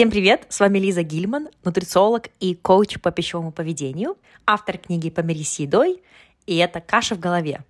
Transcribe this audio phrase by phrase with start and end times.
[0.00, 0.46] Всем привет!
[0.48, 6.02] С вами Лиза Гильман, нутрициолог и коуч по пищевому поведению, автор книги «Помирись с едой»,
[6.46, 7.60] и это «Каша в голове».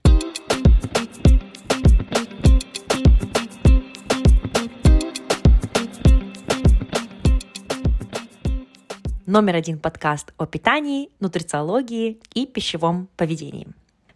[9.27, 13.67] Номер один подкаст о питании, нутрициологии и пищевом поведении.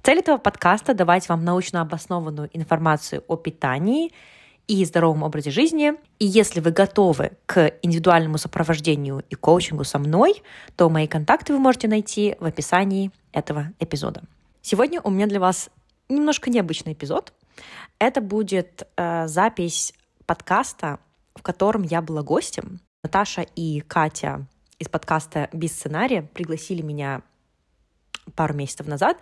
[0.04, 4.12] Цель этого подкаста– давать вам научно обоснованную информацию о питании–
[4.66, 5.94] и здоровом образе жизни.
[6.18, 10.43] И если вы готовы к индивидуальному сопровождению и коучингу со мной,
[10.76, 14.22] то мои контакты вы можете найти в описании этого эпизода.
[14.62, 15.70] Сегодня у меня для вас
[16.08, 17.32] немножко необычный эпизод.
[17.98, 19.92] Это будет э, запись
[20.26, 20.98] подкаста,
[21.34, 22.81] в котором я была гостем.
[23.03, 24.46] Наташа и Катя
[24.78, 27.22] из подкаста «Без сценария» пригласили меня
[28.34, 29.18] пару месяцев назад,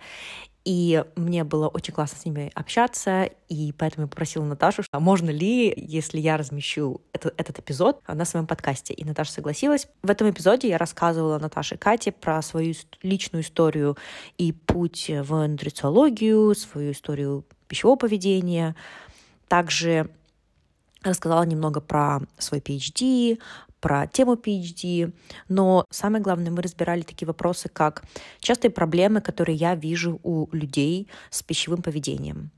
[0.65, 5.31] и мне было очень классно с ними общаться, и поэтому я попросила Наташу, а можно
[5.31, 8.95] ли, если я размещу это, этот эпизод на своем подкасте.
[8.95, 9.89] И Наташа согласилась.
[10.03, 13.97] В этом эпизоде я рассказывала Наташе Кате про свою личную историю
[14.39, 18.77] и путь в нутрициологию, свою историю пищевого поведения.
[19.49, 20.11] Также
[21.03, 23.41] рассказала немного про свой PhD,
[23.83, 25.13] про тему PhD,
[25.49, 28.05] но самое главное, мы разбирали такие вопросы, как
[28.39, 32.53] частые проблемы, которые я вижу у людей с пищевым поведением.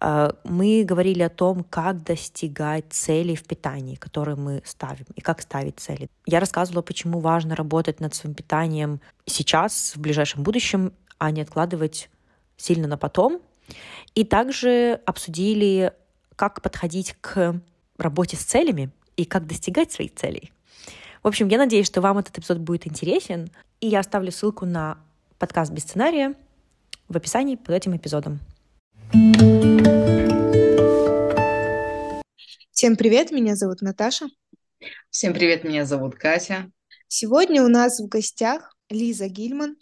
[0.00, 5.40] А, мы говорили о том, как достигать целей в питании, которые мы ставим, и как
[5.40, 6.10] ставить цели.
[6.26, 12.10] Я рассказывала, почему важно работать над своим питанием сейчас, в ближайшем будущем, а не откладывать
[12.56, 13.40] сильно на потом.
[14.16, 15.92] И также обсудили,
[16.34, 17.60] как подходить к
[17.98, 20.52] работе с целями и как достигать своих целей.
[21.26, 24.96] В общем, я надеюсь, что вам этот эпизод будет интересен, и я оставлю ссылку на
[25.40, 26.36] подкаст без сценария
[27.08, 28.38] в описании под этим эпизодом.
[32.70, 34.26] Всем привет, меня зовут Наташа.
[35.10, 36.70] Всем привет, меня зовут Катя.
[37.08, 39.78] Сегодня у нас в гостях Лиза Гильман,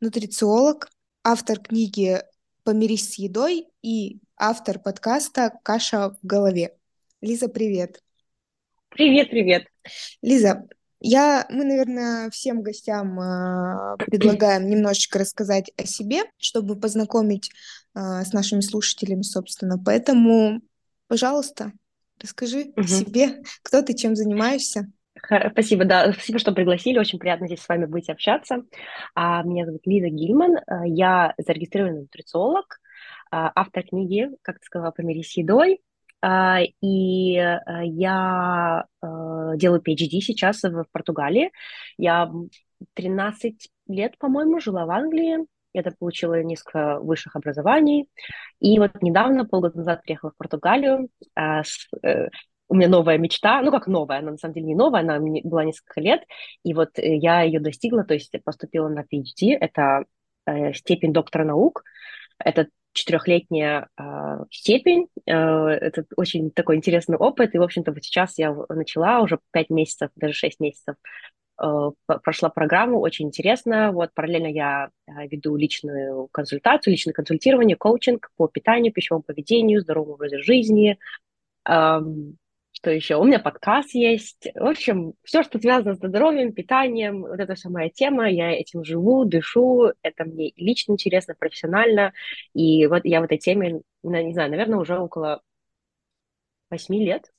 [0.00, 0.88] нутрициолог,
[1.22, 2.22] автор книги
[2.64, 6.74] «Помирись с едой» и автор подкаста «Каша в голове».
[7.20, 8.02] Лиза, привет.
[8.88, 9.66] Привет, привет.
[10.22, 10.66] Лиза,
[11.00, 17.50] я, мы, наверное, всем гостям э, предлагаем немножечко рассказать о себе, чтобы познакомить
[17.94, 19.78] э, с нашими слушателями, собственно.
[19.78, 20.60] Поэтому,
[21.06, 21.72] пожалуйста,
[22.20, 22.80] расскажи угу.
[22.80, 24.90] о себе, кто ты, чем занимаешься.
[25.52, 26.98] Спасибо, да, спасибо, что пригласили.
[26.98, 28.62] Очень приятно здесь с вами быть общаться.
[29.14, 30.56] А, меня зовут Лиза Гильман.
[30.66, 32.80] А, я зарегистрированный нутрициолог,
[33.30, 35.80] автор книги, как ты сказала, «Помирись с едой».
[36.20, 39.06] А, и э, я э,
[39.56, 41.52] делаю PhD сейчас в Португалии.
[41.96, 42.30] Я
[42.94, 45.46] 13 лет, по-моему, жила в Англии.
[45.74, 48.08] Там получила несколько высших образований.
[48.58, 51.08] И вот недавно, полгода назад, приехала в Португалию.
[51.36, 51.62] А,
[52.02, 52.28] э,
[52.68, 55.64] у меня новая мечта, ну как новая, она на самом деле не новая, она была
[55.64, 56.22] несколько лет,
[56.64, 60.04] и вот я ее достигла, то есть поступила на PhD, это
[60.74, 61.82] степень доктора наук,
[62.38, 65.08] это четырехлетняя э, степень.
[65.26, 67.54] Э, это очень такой интересный опыт.
[67.54, 70.96] И, в общем-то, вот сейчас я начала уже пять месяцев, даже шесть месяцев
[71.62, 73.92] э, прошла программу, очень интересно.
[73.92, 80.14] Вот параллельно я э, веду личную консультацию, личное консультирование, коучинг по питанию, пищевому поведению, здоровому
[80.14, 80.98] образу жизни.
[82.78, 83.16] Что еще?
[83.16, 84.46] У меня подкаст есть.
[84.54, 88.30] В общем, все, что связано с здоровьем, питанием, вот это вся моя тема.
[88.30, 89.90] Я этим живу, дышу.
[90.02, 92.12] Это мне лично интересно, профессионально.
[92.54, 95.42] И вот я в этой теме, не знаю, наверное, уже около
[96.70, 97.32] восьми лет.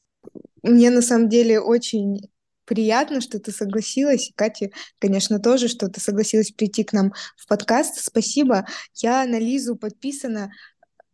[0.61, 2.29] Мне на самом деле очень
[2.65, 4.33] приятно, что ты согласилась.
[4.35, 7.95] Катя, конечно, тоже, что ты согласилась прийти к нам в подкаст.
[8.03, 8.65] Спасибо.
[8.93, 10.51] Я на Лизу подписана.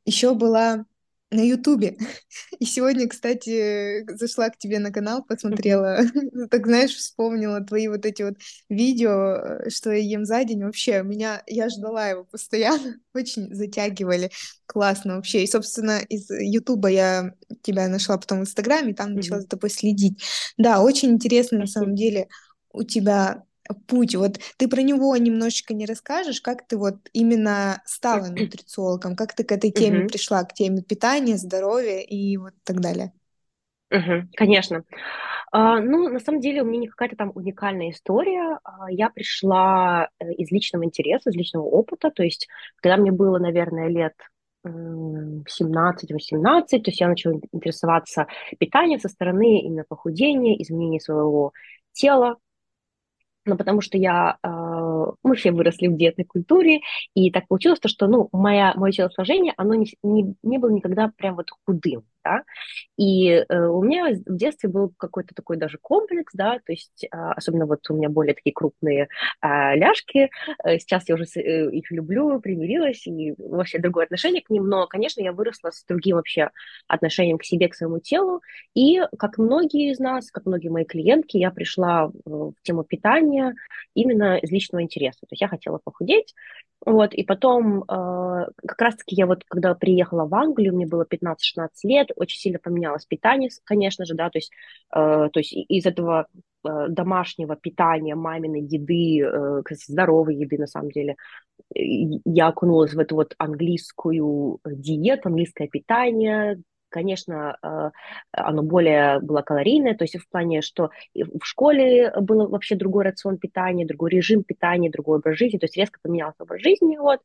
[0.03, 0.88] Еще была
[1.35, 1.97] на Ютубе.
[2.59, 6.00] И сегодня, кстати, зашла к тебе на канал, посмотрела,
[6.50, 8.35] так знаешь, вспомнила твои вот эти вот
[8.69, 10.63] видео, э, что я ем за день.
[10.63, 14.31] Вообще, меня, я ждала его постоянно, очень затягивали.
[14.66, 15.44] Классно вообще.
[15.44, 20.23] И, собственно, из Ютуба я тебя нашла потом в Инстаграме, там начала за тобой следить.
[20.57, 22.28] Да, очень интересно на самом деле
[22.72, 23.43] у тебя
[23.88, 24.16] путь.
[24.16, 29.44] Вот ты про него немножечко не расскажешь, как ты вот именно стала нутрициологом, как ты
[29.44, 30.08] к этой теме uh-huh.
[30.08, 33.14] пришла, к теме питания, здоровья и вот так далее.
[33.94, 34.84] Uh-huh, конечно.
[35.53, 38.59] Uh, ну, на самом деле у меня не какая-то там уникальная история.
[38.66, 42.12] Uh, я пришла uh, из личного интереса, из личного опыта.
[42.12, 42.47] То есть,
[42.82, 44.14] когда мне было, наверное, лет
[44.66, 48.26] 17-18, то есть я начала интересоваться
[48.58, 51.53] питанием со стороны именно похудения, изменения своего
[51.94, 52.38] тела,
[53.46, 54.47] ну, потому что я, э,
[55.24, 56.82] мы все выросли в диетной культуре,
[57.14, 61.12] и так получилось, то, что, ну, моя, мое телосложение, оно не, не, не было никогда
[61.16, 62.44] прям вот худым, да,
[62.98, 67.08] и э, у меня в детстве был какой-то такой даже комплекс, да, то есть э,
[67.12, 69.08] особенно вот у меня более такие крупные
[69.42, 70.30] э, ляжки,
[70.64, 74.88] э, сейчас я уже э, их люблю, примирилась, и вообще другое отношение к ним, но,
[74.88, 76.50] конечно, я выросла с другим вообще
[76.88, 78.42] отношением к себе, к своему телу,
[78.74, 83.56] и как многие из нас, как многие мои клиентки, я пришла в тему питания
[83.94, 86.34] именно из личного интереса, то есть я хотела похудеть,
[86.85, 91.84] вот, и потом, э, как раз-таки я вот, когда приехала в Англию, мне было 15-16
[91.84, 94.52] лет, очень сильно поменялось питание, конечно же, да, то есть,
[94.96, 96.28] э, то есть из этого
[96.64, 101.16] э, домашнего питания, маминой еды, э, здоровой еды, на самом деле,
[101.73, 106.61] я окунулась в эту вот английскую диету, английское питание,
[106.96, 107.92] конечно, э,
[108.32, 113.38] оно более было калорийное, то есть в плане, что в школе был вообще другой рацион
[113.38, 117.20] питания, другой режим питания, другой образ жизни, то есть резко поменялся образ жизни, вот.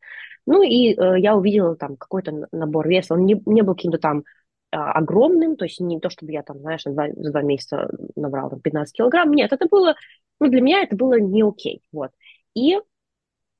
[0.44, 4.24] Ну и э, я увидела там какой-то набор веса, он не, не был каким-то там
[4.72, 7.88] а, огромным, то есть не то, чтобы я там, знаешь, за два, за два месяца
[8.16, 9.94] набрала там, 15 килограмм, нет, это было,
[10.40, 12.10] ну, для меня это было не окей, вот.
[12.54, 12.76] И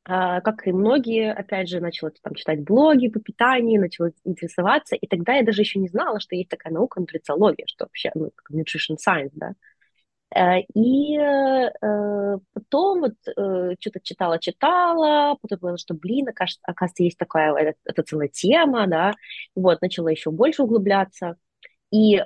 [0.05, 5.35] как и многие, опять же, начала там читать блоги по питанию, начала интересоваться, и тогда
[5.35, 8.97] я даже еще не знала, что есть такая наука нутрициология, что вообще, ну, как nutrition
[8.97, 9.55] science, да.
[10.35, 17.53] Э, и э, потом вот э, что-то читала-читала, потом поняла, что, блин, оказывается, есть такая,
[17.55, 19.12] это, это целая тема, да,
[19.55, 21.37] вот, начала еще больше углубляться,
[21.91, 22.23] и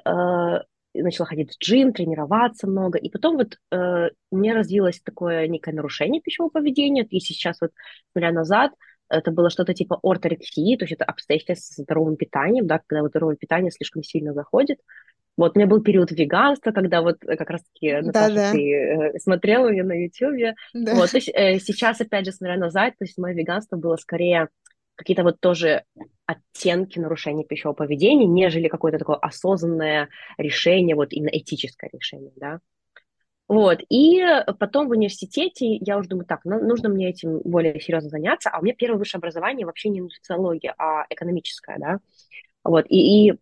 [1.02, 2.99] начала ходить в джим, тренироваться много.
[2.99, 7.05] И потом вот э, у меня развилось такое некое нарушение пищевого поведения.
[7.05, 7.70] И сейчас вот,
[8.12, 8.73] смотря назад,
[9.08, 13.11] это было что-то типа орторексии, то есть это обстоятельства с здоровым питанием, да, когда вот
[13.11, 14.79] здоровое питание слишком сильно заходит.
[15.37, 18.52] Вот у меня был период веганства, когда вот как раз-таки, Наташа, да, да.
[18.52, 20.55] ты э, смотрела меня на YouTube.
[20.75, 20.94] Да.
[20.94, 24.49] Вот, то есть э, сейчас, опять же, смотря назад, то есть мое веганство было скорее
[24.94, 25.85] какие-то вот тоже
[26.26, 30.08] оттенки нарушения пищевого поведения, нежели какое-то такое осознанное
[30.38, 32.61] решение, вот именно этическое решение, да.
[33.46, 34.23] Вот, и
[34.58, 38.58] потом в университете я уже думаю, так, ну, нужно мне этим более серьезно заняться, а
[38.58, 41.99] у меня первое высшее образование вообще не нутрициология, а экономическое, да.
[42.64, 43.35] Вот, и, и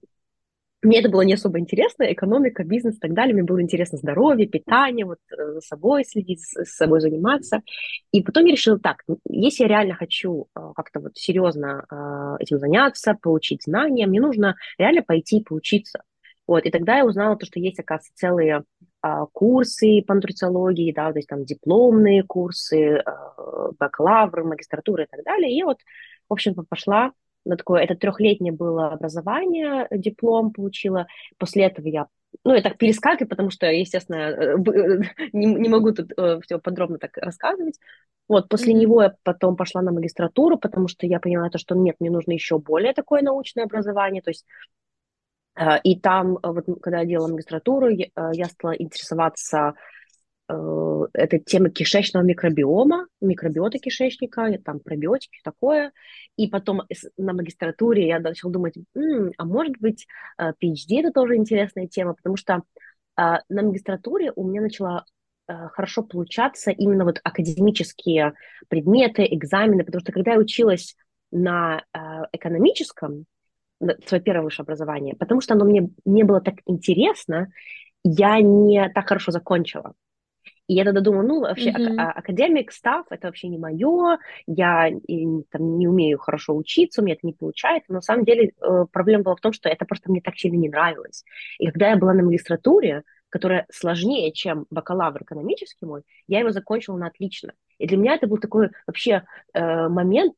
[0.83, 3.35] мне это было не особо интересно, экономика, бизнес и так далее.
[3.35, 7.63] Мне было интересно здоровье, питание, вот э, за собой следить, с собой заниматься.
[8.11, 12.59] И потом я решила, так, если я реально хочу э, как-то вот серьезно э, этим
[12.59, 16.03] заняться, получить знания, мне нужно реально пойти и поучиться.
[16.49, 18.65] Вот, и тогда я узнала то, что есть, оказывается, целые
[19.33, 23.03] курсы по нутрициологии, да, то есть там дипломные курсы,
[23.79, 25.53] бакалавры, магистратуры и так далее.
[25.53, 25.79] И я вот,
[26.29, 27.13] в общем, пошла
[27.45, 31.07] на такое, это трехлетнее было образование, диплом получила.
[31.39, 32.07] После этого я,
[32.45, 34.57] ну, я так перескакиваю, потому что, естественно, э,
[35.33, 37.79] не, не могу тут э, все подробно так рассказывать.
[38.29, 38.79] Вот, после mm-hmm.
[38.79, 42.33] него я потом пошла на магистратуру, потому что я поняла то, что нет, мне нужно
[42.33, 44.47] еще более такое научное образование, то есть
[45.57, 49.75] э, и там, вот когда я делала магистратуру, я стала интересоваться Э,
[51.15, 55.93] это тема кишечного микробиома, микробиота кишечника, там пробиотики, такое.
[56.37, 56.83] И потом
[57.17, 60.07] на магистратуре я начала думать, м-м, а может быть
[60.41, 65.05] PhD это тоже интересная тема, потому что э, на магистратуре у меня начала
[65.49, 68.35] э, хорошо получаться именно вот академические
[68.69, 70.97] предметы, экзамены, потому что когда я училась
[71.31, 71.83] на
[72.33, 73.25] экономическом,
[74.07, 77.49] свое первое высшее образование, потому что оно мне не было так интересно,
[78.05, 79.95] я не так хорошо закончила.
[80.73, 81.97] И я тогда думаю, ну, вообще, mm-hmm.
[81.99, 87.05] а- академик, став, это вообще не мое, я и, там, не умею хорошо учиться, у
[87.05, 87.93] меня это не получается.
[87.93, 90.57] Но на самом деле э, проблема была в том, что это просто мне так сильно
[90.57, 91.25] не нравилось.
[91.59, 96.97] И когда я была на магистратуре, которая сложнее, чем бакалавр экономический мой, я его закончила
[96.97, 97.53] на отлично.
[97.77, 100.37] И для меня это был такой вообще э, момент,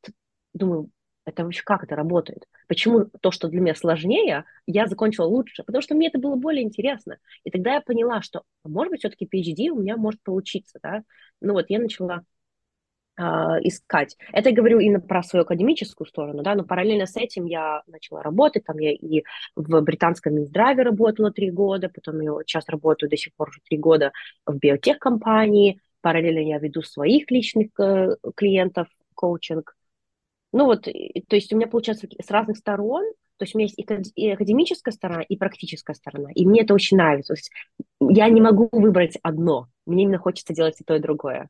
[0.52, 0.90] думаю,
[1.24, 2.46] это вообще как это работает?
[2.68, 5.62] Почему то, что для меня сложнее, я закончила лучше?
[5.64, 7.18] Потому что мне это было более интересно.
[7.44, 11.02] И тогда я поняла, что, а может быть, все-таки PhD у меня может получиться, да?
[11.40, 12.22] Ну вот я начала
[13.16, 14.16] э, искать.
[14.32, 18.22] Это я говорю именно про свою академическую сторону, да, но параллельно с этим я начала
[18.22, 19.24] работать, там я и
[19.56, 23.78] в британском Минздраве работала три года, потом я сейчас работаю до сих пор уже три
[23.78, 24.12] года
[24.46, 29.74] в биотех-компании, параллельно я веду своих личных э, клиентов, коучинг,
[30.54, 33.04] ну вот, то есть у меня получается с разных сторон,
[33.38, 36.96] то есть у меня есть и академическая сторона, и практическая сторона, и мне это очень
[36.96, 37.34] нравится.
[37.34, 37.50] То есть
[38.00, 41.48] я не могу выбрать одно, мне именно хочется делать и то, и другое.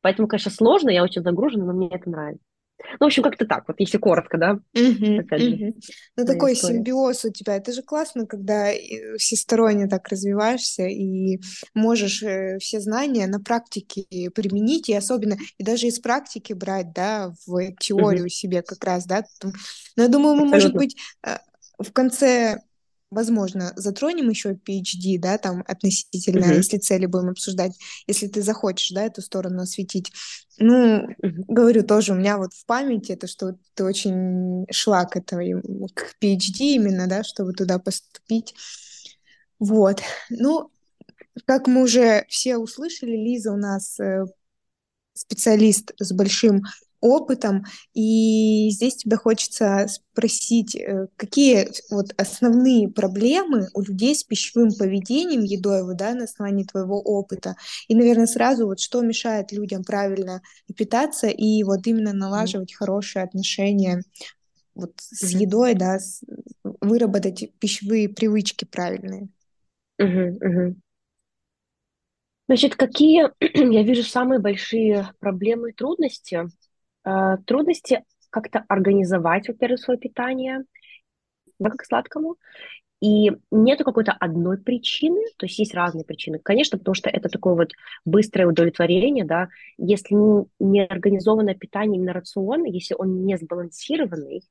[0.00, 2.44] Поэтому, конечно, сложно, я очень загружена, но мне это нравится.
[2.98, 4.52] Ну, в общем, как-то так, вот если коротко, да.
[4.74, 5.74] Угу, Опять же.
[6.16, 6.76] Ну, такой история.
[6.76, 7.56] симбиоз у тебя.
[7.56, 8.70] Это же классно, когда
[9.18, 11.40] всесторонне так развиваешься и
[11.74, 17.32] можешь э, все знания на практике применить, и особенно, и даже из практики брать, да,
[17.46, 18.30] в теорию угу.
[18.30, 19.24] себе как раз, да.
[19.96, 20.54] Но я думаю, мы, Абсолютно.
[20.54, 20.96] может быть,
[21.26, 21.36] э,
[21.78, 22.60] в конце
[23.10, 26.56] возможно, затронем еще PhD, да, там относительно, uh-huh.
[26.56, 27.76] если цели будем обсуждать,
[28.06, 30.12] если ты захочешь, да, эту сторону осветить.
[30.58, 31.44] Ну, uh-huh.
[31.48, 35.60] говорю тоже, у меня вот в памяти это, что ты очень шла к этой,
[35.94, 38.54] к PhD именно, да, чтобы туда поступить.
[39.58, 40.00] Вот.
[40.30, 40.70] Ну,
[41.46, 44.24] как мы уже все услышали, Лиза у нас э,
[45.14, 46.62] специалист с большим
[47.00, 47.64] опытом,
[47.94, 55.42] и здесь тебе хочется спросить, э, какие вот основные проблемы у людей с пищевым поведением
[55.42, 57.56] едой, вот, да, на основании твоего опыта,
[57.88, 60.42] и, наверное, сразу вот что мешает людям правильно
[60.76, 64.02] питаться и вот именно налаживать хорошие отношения
[64.74, 66.22] вот с едой, да, с,
[66.80, 69.28] выработать пищевые привычки правильные.
[70.00, 70.38] Mm-hmm.
[70.38, 70.74] Mm-hmm.
[72.48, 76.48] Значит, какие я вижу самые большие проблемы и трудности?
[77.04, 80.64] Э, трудности как-то организовать, во-первых, свое питание,
[81.58, 82.36] да, как сладкому.
[83.00, 86.38] И нету какой-то одной причины, то есть есть разные причины.
[86.38, 87.70] Конечно, потому что это такое вот
[88.04, 90.14] быстрое удовлетворение, да, если
[90.58, 94.42] не организованное питание, именно рацион, если он не сбалансированный,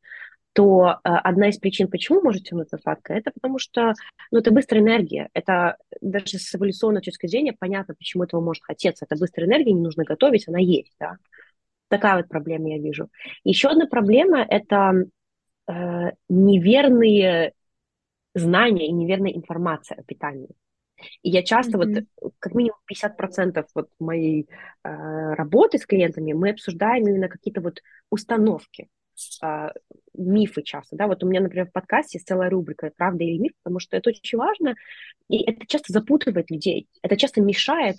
[0.53, 3.93] то э, одна из причин, почему может тянуться сладкое, это потому что
[4.31, 5.29] ну, это быстрая энергия.
[5.33, 9.05] Это даже с эволюционной точки зрения понятно, почему этого может хотеться.
[9.05, 10.95] Это быстрая энергия, не нужно готовить, она есть.
[10.99, 11.17] Да?
[11.89, 13.09] Такая вот проблема я вижу.
[13.43, 15.05] Еще одна проблема– это
[15.67, 17.53] э, неверные
[18.33, 20.49] знания и неверная информация о питании.
[21.21, 22.05] И я часто, mm-hmm.
[22.21, 24.47] вот как минимум 50% вот моей
[24.83, 28.89] э, работы с клиентами мы обсуждаем именно какие-то вот установки
[29.41, 29.69] э,
[30.13, 33.53] мифы часто, да, вот у меня, например, в подкасте есть целая рубрика «Правда или миф»,
[33.63, 34.75] потому что это очень важно,
[35.29, 37.97] и это часто запутывает людей, это часто мешает,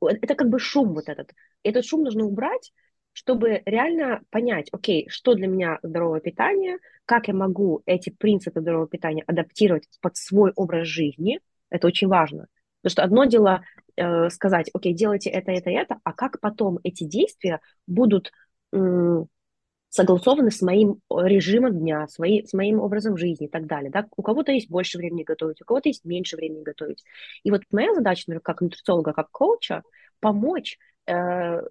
[0.00, 2.72] это как бы шум вот этот, этот шум нужно убрать,
[3.16, 8.86] чтобы реально понять, окей, что для меня здоровое питание, как я могу эти принципы здорового
[8.86, 12.46] питания адаптировать под свой образ жизни, это очень важно.
[12.82, 13.62] Потому что одно дело
[13.96, 18.32] э, сказать, окей, делайте это, это, это, а как потом эти действия будут
[19.88, 23.90] согласованы с моим режимом дня, с, с моим образом жизни и так далее.
[23.90, 24.04] Да?
[24.14, 27.02] У кого-то есть больше времени готовить, у кого-то есть меньше времени готовить.
[27.44, 29.84] И вот моя задача, например, как нутрициолога, как коуча,
[30.20, 31.62] помочь, э,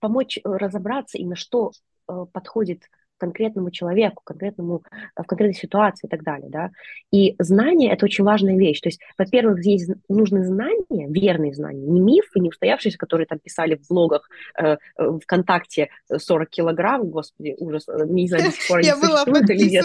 [0.00, 1.72] помочь разобраться именно, что
[2.08, 2.84] э, подходит
[3.20, 4.82] конкретному человеку, конкретному,
[5.14, 6.70] в конкретной ситуации и так далее, да.
[7.12, 8.80] И знание– это очень важная вещь.
[8.80, 13.76] То есть, во-первых, здесь нужны знания, верные знания, не мифы, не устоявшиеся, которые там писали
[13.76, 14.28] в блогах
[14.58, 19.50] э, э ВКонтакте 40 килограмм, господи, ужас, э, не знаю, до сих пор не существует
[19.50, 19.84] или нет.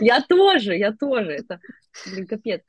[0.00, 1.60] Я тоже, я тоже, это,
[2.12, 2.62] блин, капец.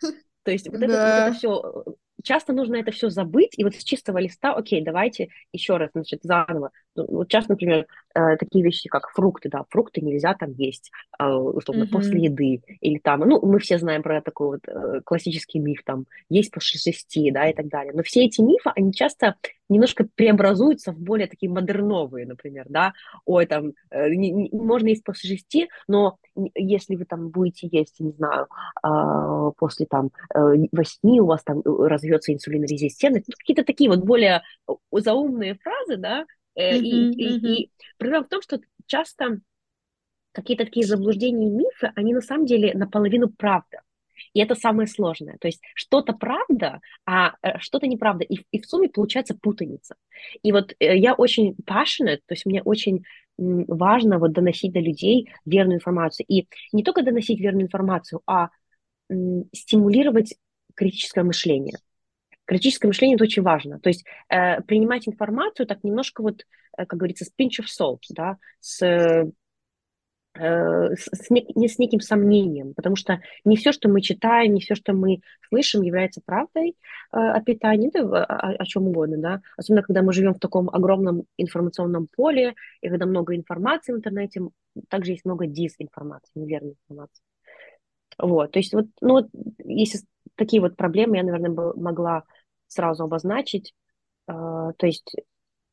[0.44, 1.86] То есть вот, это, вот это все
[2.24, 6.20] часто нужно это все забыть, и вот с чистого листа, окей, давайте еще раз, значит,
[6.24, 6.72] заново.
[6.96, 11.26] Ну, вот часто, например, э, такие вещи, как фрукты, да, фрукты нельзя там есть, э,
[11.26, 11.92] условно, mm-hmm.
[11.92, 16.06] после еды, или там, ну, мы все знаем про такой вот э, классический миф, там,
[16.30, 17.94] есть после шести, да, и так далее.
[17.96, 19.36] Но все эти мифы, они часто
[19.70, 22.92] немножко преобразуются в более такие модерновые, например, да,
[23.26, 26.18] ой, там, э, не, не, можно есть после шести, но
[26.56, 28.48] если вы там будете есть, не знаю,
[28.84, 30.10] э, после там
[30.72, 34.42] восьми у вас там развьется инсулинорезистентность, какие-то такие вот более
[34.92, 36.26] заумные фразы, да,
[36.58, 37.48] mm-hmm, и, и, mm-hmm.
[37.48, 39.40] и проблема в том, что часто
[40.32, 43.82] какие-то такие заблуждения и мифы, они на самом деле наполовину правда.
[44.34, 45.38] И это самое сложное.
[45.40, 48.24] То есть что-то правда, а э, что-то неправда.
[48.24, 49.96] И, и в сумме получается путаница.
[50.44, 53.04] И вот э, я очень passionate, то есть мне очень
[53.38, 56.26] важно вот доносить до людей верную информацию.
[56.28, 58.50] И не только доносить верную информацию, а
[59.54, 60.36] стимулировать
[60.76, 61.78] критическое мышление.
[62.52, 63.80] Критическое мышление это очень важно.
[63.80, 66.46] То есть э, принимать информацию так немножко вот,
[66.78, 69.32] э, как говорится, с pinch of salt, да, с
[70.34, 74.62] Э, с, с, не с неким сомнением, потому что не все, что мы читаем, не
[74.62, 79.42] все, что мы слышим, является правдой э, о питании, да, о, о чем угодно, да,
[79.58, 84.42] особенно когда мы живем в таком огромном информационном поле, и когда много информации в интернете,
[84.88, 87.24] также есть много дезинформации, неверной информации.
[88.18, 89.28] Вот, то есть вот, ну вот,
[89.66, 90.00] если
[90.36, 92.24] такие вот проблемы я, наверное, могла
[92.72, 93.74] сразу обозначить,
[94.28, 95.16] э, то есть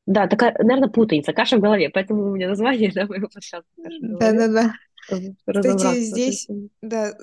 [0.06, 4.72] да, такая, наверное, путаница, каша в голове, поэтому у меня название да, моего подкаста Да-да-да.
[5.46, 6.48] Кстати, здесь,
[6.82, 7.14] да,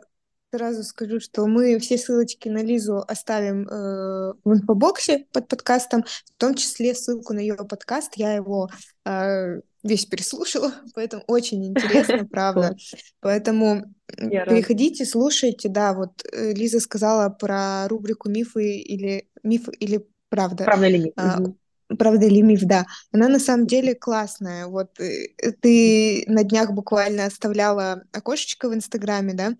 [0.55, 6.39] сразу скажу, что мы все ссылочки на Лизу оставим э, в инфобоксе под подкастом, в
[6.39, 8.13] том числе ссылку на ее подкаст.
[8.15, 8.69] Я его
[9.05, 12.75] э, весь переслушала, поэтому очень интересно, правда.
[13.19, 15.67] Поэтому переходите, слушайте.
[15.67, 20.63] Да, вот э, Лиза сказала про рубрику мифы или мифы или правда.
[20.63, 21.13] Правда или миф.
[21.17, 21.39] А,
[21.99, 22.85] Правда или миф, да.
[23.11, 24.65] Она на самом деле классная.
[24.67, 25.27] Вот э,
[25.61, 29.53] ты на днях буквально оставляла окошечко в Инстаграме, да?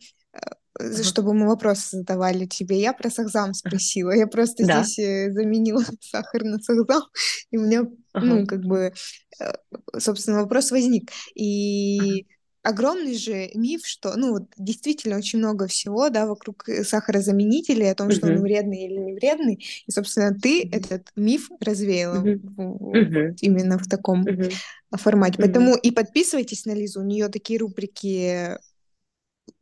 [0.79, 1.03] Ага.
[1.03, 2.79] чтобы мы вопросы задавали тебе.
[2.79, 4.12] Я про сахзам спросила.
[4.12, 4.84] Я просто да.
[4.84, 7.03] здесь э, заменила сахар на сахзам,
[7.51, 8.25] и у меня, ага.
[8.25, 8.94] ну, как бы,
[9.39, 9.53] э,
[9.98, 11.12] собственно, вопрос возник.
[11.36, 16.84] И ага огромный же миф, что, ну, вот действительно очень много всего, да, вокруг э,
[16.84, 18.15] сахарозаменителей, о том, uh-huh.
[18.15, 20.75] что он вредный или не вредный, и, собственно, ты uh-huh.
[20.75, 22.39] этот миф развеяла uh-huh.
[22.58, 23.36] Uh-huh.
[23.41, 24.51] именно в таком uh-huh.
[24.94, 25.38] формате.
[25.38, 25.82] Поэтому uh-huh.
[25.82, 28.58] и подписывайтесь на Лизу, у нее такие рубрики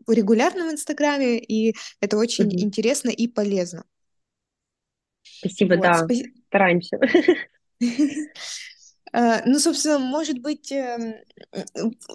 [0.07, 2.59] регулярно в Инстаграме, и это очень uh-huh.
[2.59, 3.85] интересно и полезно.
[5.21, 6.99] Спасибо, вот, да, спа- стараемся.
[9.15, 11.13] Э, ну, собственно, может быть, эм,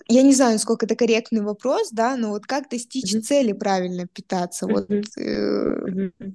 [0.08, 3.20] я не знаю, сколько это корректный вопрос, да, но вот как достичь mm-hmm.
[3.20, 4.66] цели правильно питаться?
[4.66, 4.72] Mm-hmm.
[4.72, 6.32] Вот mm-hmm.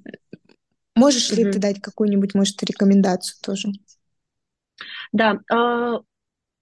[0.96, 1.36] можешь mm-hmm.
[1.36, 3.68] ли ты дать какую-нибудь, может, рекомендацию тоже?
[5.12, 6.00] Да, а,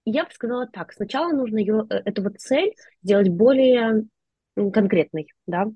[0.05, 0.91] я бы сказала так.
[0.91, 4.05] Сначала нужно ее, э, эту вот цель сделать более
[4.55, 5.67] конкретный, да,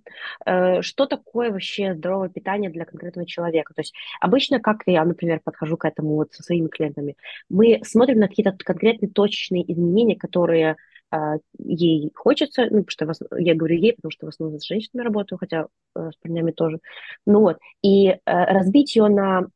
[0.46, 3.74] э, что такое вообще здоровое питание для конкретного человека.
[3.74, 7.16] То есть обычно, как я, например, подхожу к этому вот со своими клиентами,
[7.50, 10.76] мы смотрим на какие-то конкретные точечные изменения, которые
[11.12, 11.18] э,
[11.58, 15.40] ей хочется, ну, потому что я говорю ей, потому что в основном с женщинами работаю,
[15.40, 16.80] хотя э, с парнями тоже.
[17.26, 19.48] Ну вот, и разбить ее на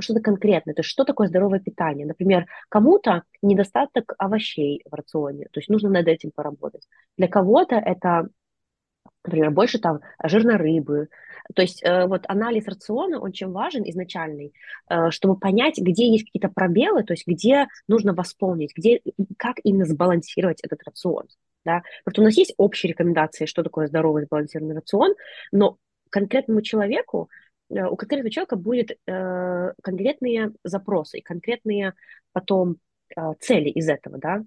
[0.00, 2.06] что-то конкретное, то есть что такое здоровое питание.
[2.06, 6.86] Например, кому-то недостаток овощей в рационе, то есть нужно над этим поработать.
[7.16, 8.28] Для кого-то это
[9.28, 11.08] например, больше там жирной рыбы.
[11.54, 14.52] То есть э, вот анализ рациона, он чем важен изначальный,
[14.90, 19.00] э, чтобы понять, где есть какие-то пробелы, то есть где нужно восполнить, где,
[19.38, 21.26] как именно сбалансировать этот рацион.
[21.64, 21.82] Да?
[22.04, 25.14] Потому что у нас есть общие рекомендации, что такое здоровый сбалансированный рацион,
[25.52, 25.78] но
[26.10, 27.30] конкретному человеку,
[27.70, 31.94] э, у конкретного человека будет э, конкретные запросы и конкретные
[32.32, 32.76] потом
[33.16, 34.44] э, цели из этого, да,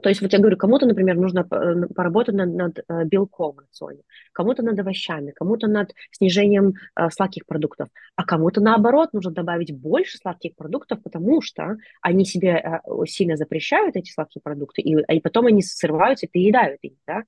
[0.00, 3.58] то есть вот я говорю, кому-то, например, нужно э, поработать над, над э, белком в
[3.58, 4.02] рационе,
[4.32, 10.18] кому-то над овощами, кому-то над снижением э, сладких продуктов, а кому-то наоборот нужно добавить больше
[10.18, 15.46] сладких продуктов, потому что они себе э, сильно запрещают эти сладкие продукты, и, и потом
[15.46, 17.24] они срываются и переедают их, да.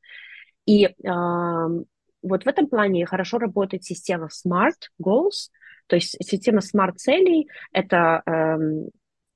[0.64, 0.92] И э,
[2.22, 5.50] вот в этом плане хорошо работает система SMART Goals,
[5.88, 8.58] то есть система SMART целей— это э,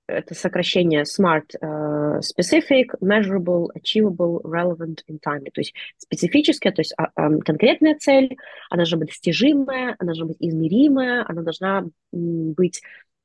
[0.06, 5.44] это сокращение SMART uh, Specific, Measurable, Achievable, Relevant in Time.
[5.52, 8.36] То есть специфическая, то есть uh, конкретная цель,
[8.70, 12.82] она должна быть достижимая, она должна быть измеримая, она должна быть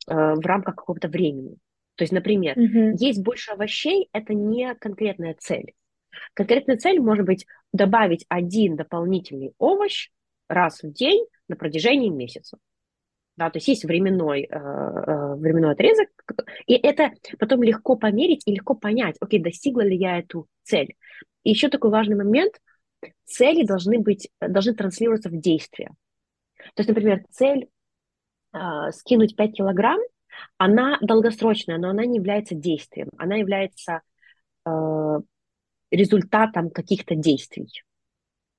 [0.09, 1.57] uh, в рамках какого-то времени.
[1.95, 2.95] То есть, например, mm-hmm.
[2.97, 5.73] есть больше овощей, это не конкретная цель.
[6.33, 10.09] Конкретная цель может быть добавить один дополнительный овощ
[10.47, 12.57] раз в день на протяжении месяца
[13.39, 16.09] да, то есть есть временной, э, э, временной отрезок,
[16.67, 20.95] и это потом легко померить и легко понять, окей, достигла ли я эту цель.
[21.43, 22.59] И еще такой важный момент,
[23.23, 25.91] цели должны быть, должны транслироваться в действие.
[26.75, 27.69] То есть, например, цель
[28.53, 28.57] э,
[28.91, 30.01] скинуть 5 килограмм,
[30.57, 34.01] она долгосрочная, но она не является действием, она является
[34.65, 35.19] э,
[35.91, 37.69] результатом каких-то действий.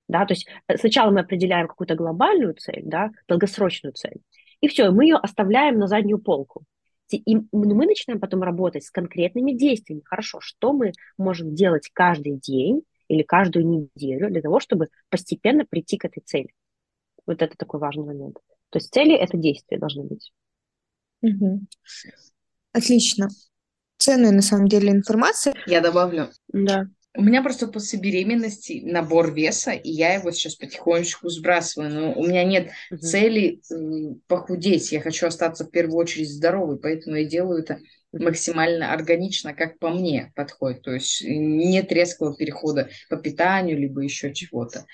[0.09, 4.23] Да, то есть э, сначала мы определяем какую-то глобальную цель, да, долгосрочную цель,
[4.61, 6.64] и все, мы ее оставляем на заднюю полку.
[7.11, 10.03] И мы начинаем потом работать с конкретными действиями.
[10.05, 15.99] Хорошо, что мы можем делать каждый день или каждую неделю для того, чтобы постепенно прийти
[15.99, 16.55] к этой цели.
[17.27, 18.37] Вот это такой важный момент.
[18.70, 20.33] То есть цели— это действия должны быть.
[21.23, 21.66] Угу.
[22.73, 23.29] Отлично.
[23.99, 25.55] Ценная на самом деле информация.
[25.66, 26.29] Я добавлю.
[26.53, 26.87] Да.
[27.16, 31.90] У меня просто после беременности набор веса, и я его сейчас потихонечку сбрасываю.
[31.90, 32.96] Но у меня нет mm-hmm.
[32.99, 33.61] цели
[34.29, 34.92] похудеть.
[34.92, 37.81] Я хочу остаться в первую очередь здоровой, поэтому я делаю это
[38.12, 40.83] максимально органично, как по мне подходит.
[40.83, 44.87] То есть нет резкого перехода по питанию, либо еще чего-то.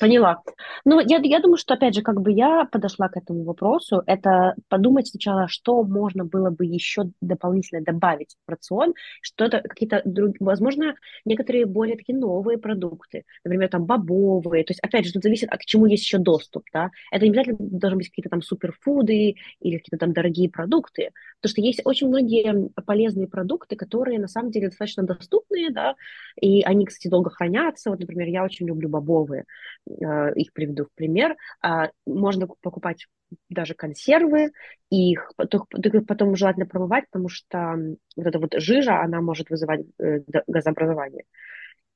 [0.00, 0.42] Поняла.
[0.84, 4.54] Ну, я, я думаю, что, опять же, как бы я подошла к этому вопросу, это
[4.68, 10.94] подумать сначала, что можно было бы еще дополнительно добавить в рацион, что-то, какие-то другие, возможно,
[11.24, 15.56] некоторые более такие новые продукты, например, там бобовые, то есть, опять же, тут зависит, а
[15.58, 19.76] к чему есть еще доступ, да, это не обязательно должны быть какие-то там суперфуды или
[19.76, 24.68] какие-то там дорогие продукты, потому что есть очень многие полезные продукты, которые на самом деле
[24.68, 25.94] достаточно доступные, да,
[26.40, 29.44] и они, кстати, долго хранятся, вот, например, я очень люблю бобовые,
[29.86, 33.06] их приведу в пример, а, можно покупать
[33.48, 34.52] даже консервы,
[34.90, 37.74] и их потом желательно промывать, потому что
[38.16, 41.24] вот эта вот жижа, она может вызывать э, газообразование.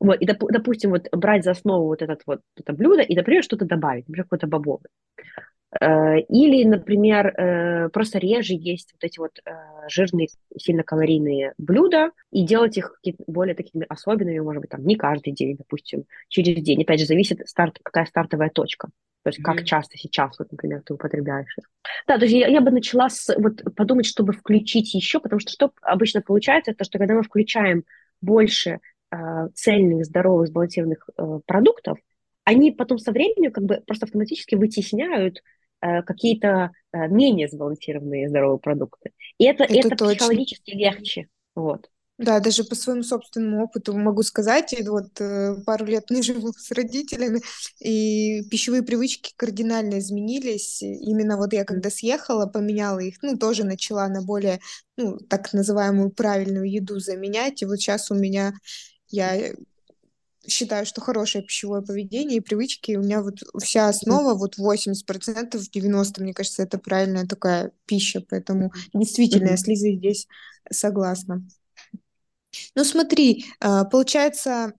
[0.00, 3.64] Вот, и, допустим, вот брать за основу вот этот вот это блюдо и, например, что-то
[3.64, 4.90] добавить, например, какой-то бобовый.
[5.80, 9.50] Э, или, например, э, просто реже есть вот эти вот э,
[9.88, 15.32] жирные, сильно калорийные блюда и делать их более такими особенными, может быть, там не каждый
[15.32, 16.82] день, допустим, через день.
[16.82, 18.88] Опять же, зависит, старт, какая стартовая точка.
[19.24, 19.42] То есть mm-hmm.
[19.42, 21.64] как часто сейчас, вот, например, ты употребляешь их.
[22.06, 25.52] Да, то есть я, я бы начала с, вот, подумать, чтобы включить еще, потому что
[25.52, 27.84] что обычно получается, то, что когда мы включаем
[28.22, 29.16] больше э,
[29.54, 31.98] цельных, здоровых, сбалансированных э, продуктов,
[32.44, 35.42] они потом со временем как бы просто автоматически вытесняют
[35.80, 39.12] какие-то э, менее сбалансированные здоровые продукты.
[39.38, 41.28] И это, это, это психологически легче.
[41.54, 41.88] Вот.
[42.18, 46.72] Да, даже по своему собственному опыту могу сказать, вот э, пару лет не живу с
[46.72, 47.40] родителями,
[47.78, 50.82] и пищевые привычки кардинально изменились.
[50.82, 54.58] Именно вот я когда съехала, поменяла их, ну, тоже начала на более,
[54.96, 58.52] ну, так называемую правильную еду заменять, и вот сейчас у меня
[59.10, 59.52] я
[60.48, 62.96] считаю, что хорошее пищевое поведение и привычки.
[62.96, 68.24] У меня вот вся основа, вот 80%, 90%, мне кажется, это правильная такая пища.
[68.28, 70.26] Поэтому действительно, я с Лизой здесь
[70.70, 71.42] согласна.
[72.74, 74.72] Ну смотри, а, получается,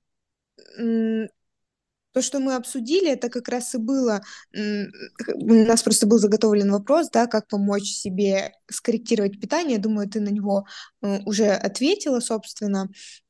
[2.12, 4.22] то, что мы обсудили, это как раз и было,
[4.54, 9.78] у нас просто был заготовлен вопрос, да, как помочь себе скорректировать питание.
[9.78, 10.66] Думаю, ты на него
[11.02, 12.90] э, уже ответила, собственно.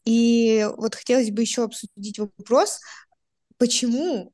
[0.10, 2.80] И вот хотелось бы еще обсудить вопрос,
[3.60, 4.34] почему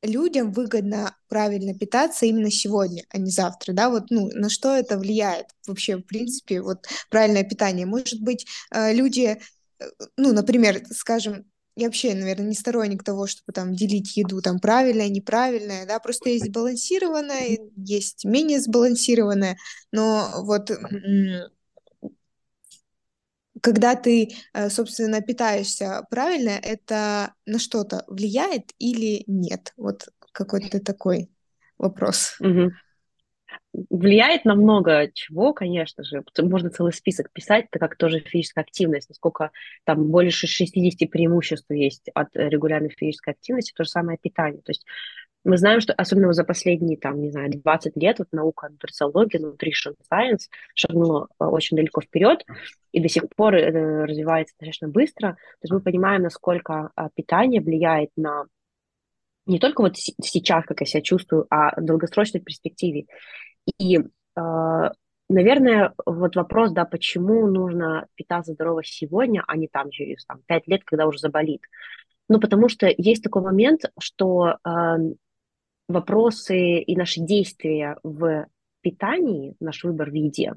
[0.00, 4.96] людям выгодно правильно питаться именно сегодня, а не завтра, да, вот, ну, на что это
[4.96, 7.84] влияет вообще, в принципе, вот правильное питание.
[7.84, 9.40] Может быть, э, люди,
[9.80, 9.84] э,
[10.16, 15.08] ну, например, скажем, я вообще, наверное, не сторонник того, чтобы там делить еду там правильное,
[15.08, 19.56] неправильное, да, просто есть сбалансированное, есть менее сбалансированное,
[19.90, 20.70] но вот
[23.62, 29.72] когда ты, э, собственно, питаешься правильно, это на что-то влияет или нет?
[29.76, 31.30] Вот какой-то такой
[31.78, 32.36] вопрос.
[32.40, 32.72] Угу
[33.90, 36.22] влияет на много чего, конечно же.
[36.38, 39.50] Можно целый список писать, это как тоже физическая активность, насколько
[39.84, 44.62] там больше 60 преимуществ есть от регулярной физической активности, то же самое питание.
[44.62, 44.84] То есть
[45.44, 49.94] мы знаем, что особенно за последние, там, не знаю, 20 лет вот наука нутрициология, nutrition
[50.10, 52.44] science шагнула э, очень далеко вперед
[52.92, 55.32] и до сих пор э, развивается достаточно быстро.
[55.32, 58.44] То есть мы понимаем, насколько а, питание влияет на
[59.46, 63.06] не только вот сейчас, как я себя чувствую, а в долгосрочной перспективе.
[63.78, 64.90] И, э,
[65.28, 70.68] наверное, вот вопрос, да, почему нужно питаться здорово сегодня, а не там через там, 5
[70.68, 71.62] лет, когда уже заболит.
[72.28, 74.96] Ну, потому что есть такой момент, что э,
[75.92, 78.46] вопросы и наши действия в
[78.80, 80.54] питании, наш выбор в еде,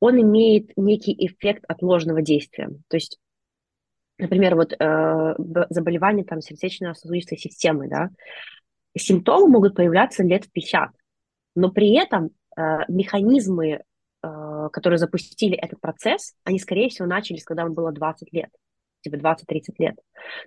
[0.00, 2.70] он имеет некий эффект отложенного действия.
[2.88, 3.18] То есть,
[4.18, 5.34] например, вот э,
[5.70, 8.10] заболевание там сердечно-сосудистой системы, да,
[8.96, 10.90] симптомы могут появляться лет в 50,
[11.56, 13.82] но при этом э, механизмы,
[14.22, 18.50] э, которые запустили этот процесс, они, скорее всего, начались, когда вам было 20 лет,
[19.02, 19.36] типа 20-30
[19.78, 19.96] лет.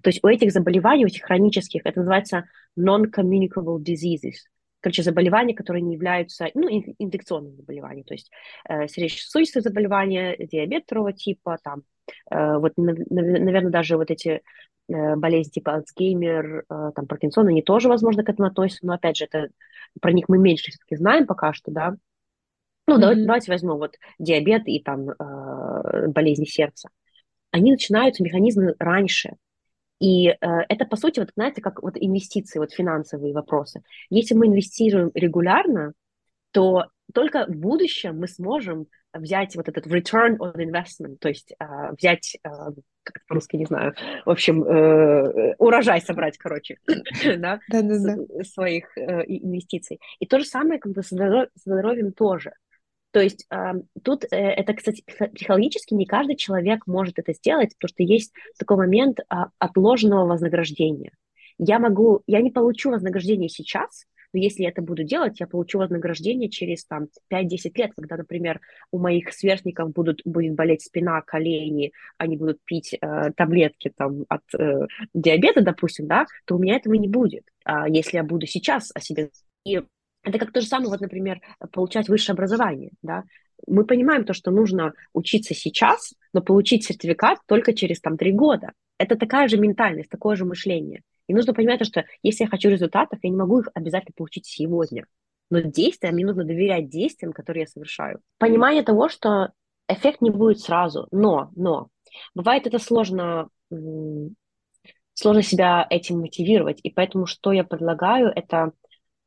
[0.04, 2.46] То есть у этих заболеваний, у этих хронических, это называется
[2.78, 4.36] non-communicable diseases,
[4.82, 8.32] короче, заболевания, которые не являются, ну, инфекционными заболеваниями, то есть
[8.68, 11.84] э, сердечно-сосудистые заболевания, диабет второго типа, там,
[12.32, 14.42] э, вот, наверное, даже вот эти
[14.90, 19.18] э, болезни типа Альцгеймер, э, там, Паркинсон, они тоже, возможно, к этому относятся, но, опять
[19.18, 19.50] же, это
[20.02, 21.96] про них мы меньше все-таки знаем пока что, да.
[22.88, 23.00] Ну, mm-hmm.
[23.00, 26.90] давайте, давайте возьмем вот диабет и там э, болезни сердца.
[27.52, 29.34] Они начинаются, механизмы раньше.
[30.00, 30.36] И э,
[30.68, 33.84] это, по сути, вот, знаете, как вот инвестиции, вот финансовые вопросы.
[34.10, 35.94] Если мы инвестируем регулярно,
[36.52, 41.92] то только в будущем мы сможем взять вот этот return on investment, то есть э,
[41.98, 42.50] взять, э,
[43.04, 43.94] как это по-русски, не знаю,
[44.26, 46.78] в общем, э, урожай собрать, короче,
[47.38, 47.60] да,
[48.44, 50.00] своих э, инвестиций.
[50.20, 52.54] И то же самое как бы с здоровьем тоже.
[53.12, 57.90] То есть э, тут э, это, кстати, психологически не каждый человек может это сделать, потому
[57.90, 59.24] что есть такой момент э,
[59.60, 61.12] отложенного вознаграждения.
[61.58, 65.80] Я могу, я не получу вознаграждение сейчас, но если я это буду делать, я получу
[65.80, 71.92] вознаграждение через там 5-10 лет, когда, например, у моих сверстников будут, будет болеть спина, колени,
[72.18, 76.94] они будут пить э, таблетки там от э, диабета, допустим, да, то у меня этого
[76.94, 79.30] не будет, а если я буду сейчас о себе...
[79.66, 79.82] И
[80.24, 83.24] это как то же самое, вот, например, получать высшее образование, да,
[83.68, 88.72] мы понимаем то, что нужно учиться сейчас, но получить сертификат только через там три года.
[88.98, 91.04] Это такая же ментальность, такое же мышление.
[91.28, 95.06] И нужно понимать, что если я хочу результатов, я не могу их обязательно получить сегодня.
[95.50, 98.20] Но действия, мне нужно доверять действиям, которые я совершаю.
[98.38, 99.52] Понимание того, что
[99.88, 101.90] эффект не будет сразу, но, но,
[102.34, 103.50] бывает это сложно,
[105.14, 106.80] сложно себя этим мотивировать.
[106.84, 108.72] И поэтому что я предлагаю, это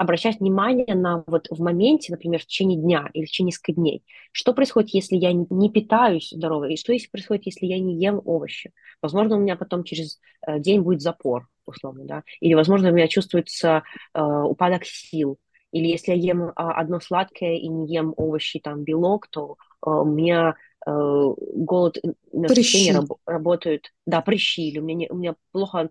[0.04, 4.04] обращать внимание на вот в моменте, например, в течение дня или в течение несколько дней.
[4.32, 6.68] Что происходит, если я не питаюсь здорово?
[6.68, 8.72] И что если происходит, если я не ем овощи?
[9.02, 12.22] Возможно, у меня потом через э, день будет запор, условно, да?
[12.40, 13.82] Или, возможно, у меня чувствуется
[14.14, 15.38] э, упадок сил.
[15.72, 19.90] Или если я ем а, одно сладкое и не ем овощи, там, белок, то э,
[19.90, 20.54] у меня
[20.86, 21.98] э, голод,
[22.32, 23.92] раб, работают.
[24.06, 24.68] Да, прыщи.
[24.68, 25.90] Или у меня, не, у меня плохо...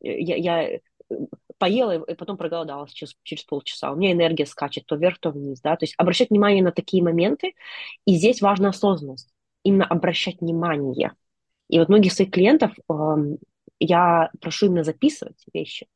[0.00, 0.80] Я, я
[1.64, 3.90] поела и потом проголодалась через, через полчаса.
[3.90, 7.02] У меня энергия скачет то вверх, то вниз, да, то есть обращать внимание на такие
[7.02, 7.54] моменты,
[8.04, 11.12] и здесь важна осознанность, именно обращать внимание.
[11.70, 12.94] И вот многих своих клиентов э,
[13.80, 15.86] я прошу именно записывать вещи,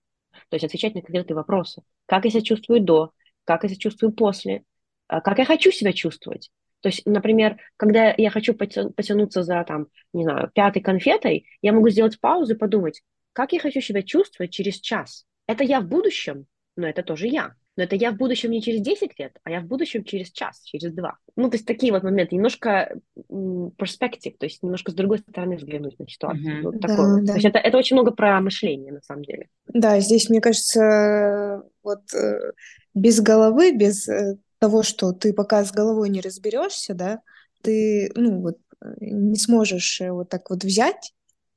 [0.49, 1.83] то есть отвечать на конкретные вопросы.
[2.07, 3.11] Как я себя чувствую до,
[3.45, 4.63] как я себя чувствую после,
[5.11, 6.51] э, как я хочу себя чувствовать.
[6.81, 11.91] То есть, например, когда я хочу потянуться за, там, не знаю, пятой конфетой, я могу
[11.91, 13.03] сделать паузу и подумать,
[13.35, 15.27] как я хочу себя чувствовать через час.
[15.49, 17.55] Это я в будущем, но это тоже я.
[17.77, 20.63] Но это я в будущем не через 10 лет, а я в будущем через час,
[20.65, 21.17] через два.
[21.37, 22.99] Ну, то есть такие вот моменты, немножко
[23.77, 26.59] перспектив, то есть немножко с другой стороны взглянуть на ситуацию.
[26.59, 26.63] Mm-hmm.
[26.63, 27.21] Вот да, такое.
[27.23, 27.27] Да.
[27.27, 29.49] То есть это, это очень много про мышление, на самом деле.
[29.69, 32.53] Да, здесь, мне кажется, вот э,
[32.95, 37.21] без головы, без э, того, что ты пока с головой не разберешься, да,
[37.63, 38.59] ты, ну, вот
[39.01, 41.15] не сможешь вот так вот взять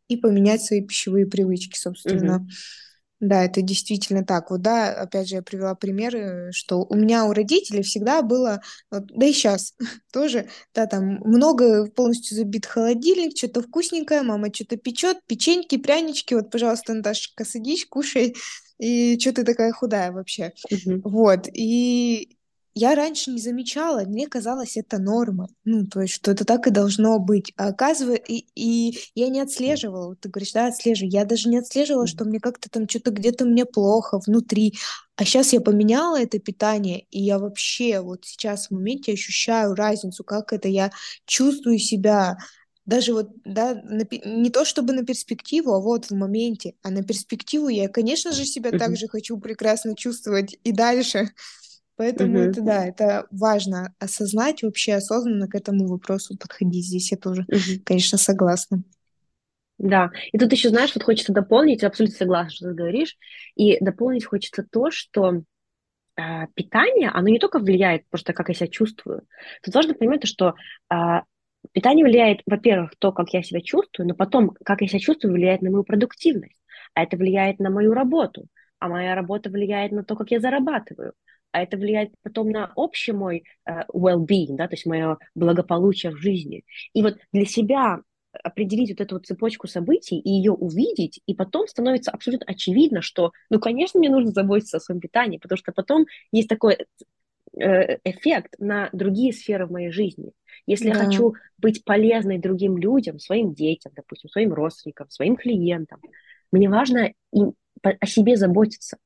[0.07, 2.45] и поменять свои пищевые привычки, собственно.
[2.45, 2.90] Mm-hmm.
[3.21, 4.49] Да, это действительно так.
[4.49, 9.25] Вот, да, опять же, я привела примеры, что у меня у родителей всегда было, да
[9.27, 9.75] и сейчас
[10.11, 16.49] тоже, да, там много полностью забит холодильник, что-то вкусненькое, мама что-то печет, печеньки, прянички, вот,
[16.49, 18.35] пожалуйста, Наташечка, садись, кушай,
[18.79, 20.53] и что ты такая худая вообще.
[20.71, 21.01] Mm-hmm.
[21.03, 22.37] Вот, и
[22.73, 26.71] я раньше не замечала, мне казалось это норма, ну, то есть, что это так и
[26.71, 27.53] должно быть.
[27.57, 32.07] А оказывается, и, и я не отслеживала, ты говоришь, да, отслеживаю, я даже не отслеживала,
[32.07, 34.73] что мне как-то там что-то где-то мне плохо внутри.
[35.15, 40.23] А сейчас я поменяла это питание, и я вообще вот сейчас в моменте ощущаю разницу,
[40.23, 40.91] как это я
[41.25, 42.37] чувствую себя,
[42.85, 46.73] даже вот, да, на, не то чтобы на перспективу, а вот в моменте.
[46.81, 51.29] А на перспективу я, конечно же, себя также хочу прекрасно чувствовать и дальше.
[52.01, 52.49] Поэтому угу.
[52.49, 56.87] это да, это важно осознать, вообще осознанно к этому вопросу подходить.
[56.87, 57.83] Здесь я тоже, угу.
[57.85, 58.81] конечно, согласна.
[59.77, 63.17] Да, и тут еще, знаешь, вот хочется дополнить, абсолютно согласна, что ты говоришь,
[63.53, 65.43] и дополнить хочется то, что
[66.17, 69.27] э, питание, оно не только влияет просто, как я себя чувствую.
[69.61, 70.55] Тут важно понимать, что
[70.91, 70.95] э,
[71.71, 75.61] питание влияет, во-первых, то, как я себя чувствую, но потом, как я себя чувствую, влияет
[75.61, 76.63] на мою продуктивность,
[76.95, 78.47] а это влияет на мою работу,
[78.79, 81.13] а моя работа влияет на то, как я зарабатываю,
[81.51, 86.17] а это влияет потом на общий мой uh, well-being, да, то есть мое благополучие в
[86.17, 86.63] жизни.
[86.93, 88.01] И вот для себя
[88.43, 93.31] определить вот эту вот цепочку событий и ее увидеть, и потом становится абсолютно очевидно, что,
[93.49, 96.77] ну, конечно, мне нужно заботиться о своем питании, потому что потом есть такой
[97.59, 100.31] э, эффект на другие сферы в моей жизни.
[100.65, 100.97] Если да.
[100.97, 105.99] я хочу быть полезной другим людям, своим детям, допустим, своим родственникам, своим клиентам,
[106.51, 108.97] мне важно им о себе заботиться.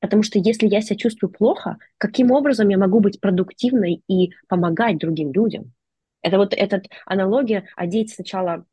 [0.00, 4.98] Потому что если я себя чувствую плохо, каким образом я могу быть продуктивной и помогать
[4.98, 5.72] другим людям?
[6.22, 8.64] Это вот эта аналогия одеть сначала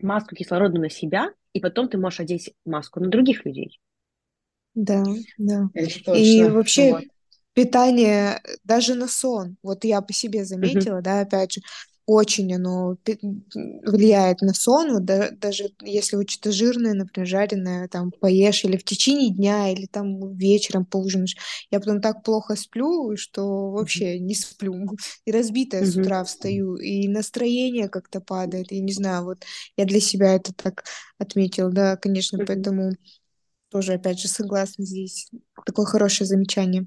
[0.00, 3.78] маску кислородную на себя, и потом ты можешь одеть маску на других людей.
[4.74, 5.04] Да,
[5.38, 5.68] да.
[6.14, 7.04] И вообще вот.
[7.52, 9.56] питание даже на сон.
[9.62, 11.02] Вот я по себе заметила, uh-huh.
[11.02, 11.60] да, опять же,
[12.06, 12.96] очень оно
[13.52, 18.76] влияет на сон, вот да, даже если вот что-то жирное, например, жареное, там, поешь или
[18.76, 21.36] в течение дня, или там вечером поужинаешь,
[21.70, 24.74] я потом так плохо сплю, что вообще не сплю,
[25.24, 25.86] и разбитая mm-hmm.
[25.86, 29.44] с утра встаю, и настроение как-то падает, я не знаю, вот
[29.76, 30.84] я для себя это так
[31.18, 32.46] отметила, да, конечно, mm-hmm.
[32.46, 32.92] поэтому
[33.70, 35.30] тоже, опять же, согласна здесь,
[35.64, 36.86] такое хорошее замечание.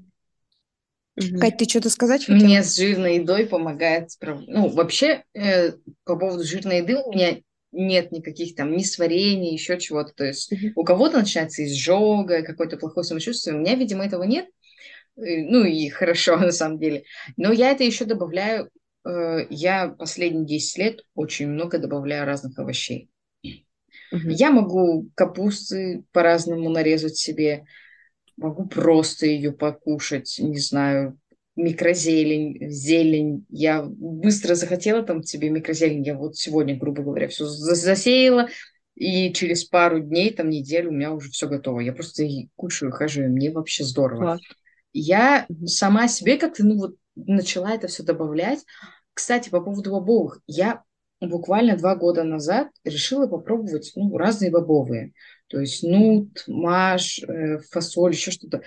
[1.18, 1.40] Угу.
[1.40, 2.44] Кать, ты что-то сказать хотела?
[2.44, 4.40] Мне с жирной едой помогает справ...
[4.46, 5.72] Ну, вообще, э,
[6.04, 7.38] по поводу жирной еды у меня
[7.72, 10.12] нет никаких там несварений, еще чего-то.
[10.14, 10.72] То есть угу.
[10.76, 13.56] у кого-то начинается изжога, какое-то плохое самочувствие.
[13.56, 14.46] У меня, видимо, этого нет.
[15.16, 17.04] Э, ну и хорошо, на самом деле.
[17.36, 18.70] Но я это еще добавляю.
[19.04, 23.10] Э, я последние 10 лет очень много добавляю разных овощей.
[23.42, 24.28] Угу.
[24.28, 27.64] Я могу капусты по-разному нарезать себе
[28.38, 31.18] могу просто ее покушать, не знаю,
[31.56, 33.44] микрозелень, зелень.
[33.50, 38.48] Я быстро захотела там тебе микрозелень, я вот сегодня, грубо говоря, все засеяла,
[38.94, 41.80] и через пару дней, там неделю у меня уже все готово.
[41.80, 42.24] Я просто
[42.56, 44.20] кушаю, хожу, и мне вообще здорово.
[44.20, 44.40] Класс.
[44.92, 48.64] Я сама себе как-то, ну вот, начала это все добавлять.
[49.14, 50.82] Кстати, по поводу бобовых, я
[51.20, 55.12] буквально два года назад решила попробовать ну, разные бобовые.
[55.48, 58.62] То есть нут, маш, э, фасоль, еще что-то.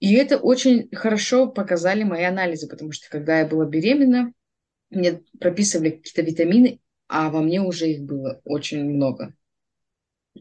[0.00, 4.32] И это очень хорошо показали мои анализы, потому что когда я была беременна,
[4.90, 9.34] мне прописывали какие-то витамины, а во мне уже их было очень много.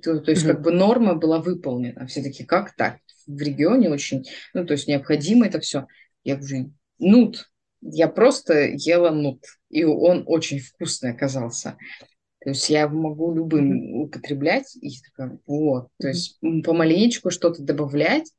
[0.03, 0.47] То, то есть mm-hmm.
[0.47, 2.05] как бы норма была выполнена.
[2.07, 2.99] Все таки как так?
[3.25, 5.87] В регионе очень, ну то есть необходимо это все.
[6.23, 7.49] Я говорю, нут.
[7.81, 9.43] Я просто ела нут.
[9.69, 11.77] И он очень вкусный оказался.
[12.47, 14.03] То есть я могу любым mm-hmm.
[14.03, 14.73] употреблять.
[14.77, 15.83] И такая, вот.
[15.83, 15.89] Mm-hmm.
[15.99, 18.31] То есть помаленечку что-то добавлять.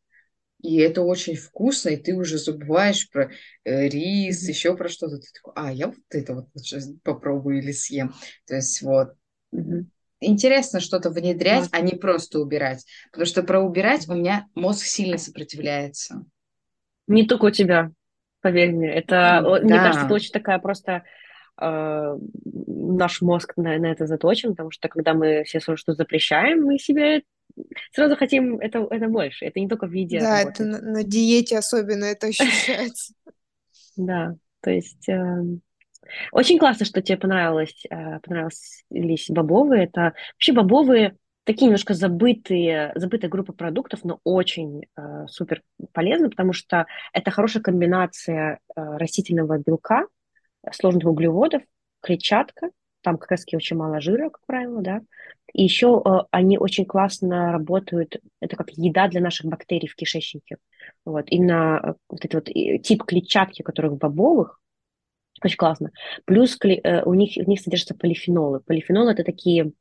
[0.62, 3.30] И это очень вкусно, и ты уже забываешь про
[3.64, 4.50] э, рис, mm-hmm.
[4.50, 5.18] еще про что-то.
[5.18, 6.48] Ты такой, а, я вот это вот
[7.02, 8.14] попробую или съем.
[8.46, 9.10] То есть вот.
[9.54, 9.84] Mm-hmm
[10.20, 12.84] интересно что-то внедрять, а не просто убирать.
[13.12, 16.24] Потому что про убирать у меня мозг сильно сопротивляется.
[17.06, 17.92] Не только у тебя,
[18.40, 18.92] поверь мне.
[18.92, 19.60] Это, да.
[19.62, 21.04] мне кажется, это очень такая просто
[21.60, 27.22] наш мозг на, на это заточен, потому что когда мы все что запрещаем, мы себе
[27.92, 29.46] сразу хотим это, это больше.
[29.46, 30.20] Это не только в виде.
[30.20, 30.60] Да, работает.
[30.60, 33.14] это на, на диете особенно это ощущается.
[33.96, 35.60] Да, то есть эм,
[36.30, 39.84] очень классно, что тебе понравилось, э, понравились бобовые.
[39.84, 41.16] Это вообще бобовые
[41.48, 47.62] такие немножко забытые, забытая группа продуктов, но очень э, супер полезны, потому что это хорошая
[47.62, 50.06] комбинация э, растительного белка,
[50.72, 51.62] сложных углеводов,
[52.00, 52.70] клетчатка,
[53.02, 55.00] там как раз очень мало жира, как правило, да,
[55.52, 60.58] и еще э, они очень классно работают, это как еда для наших бактерий в кишечнике.
[61.04, 64.60] Вот, именно э, вот этот вот тип клетчатки, который в бобовых,
[65.42, 65.90] очень классно.
[66.24, 68.60] Плюс э, у них, у них содержатся полифенолы.
[68.60, 69.72] Полифенолы– это такие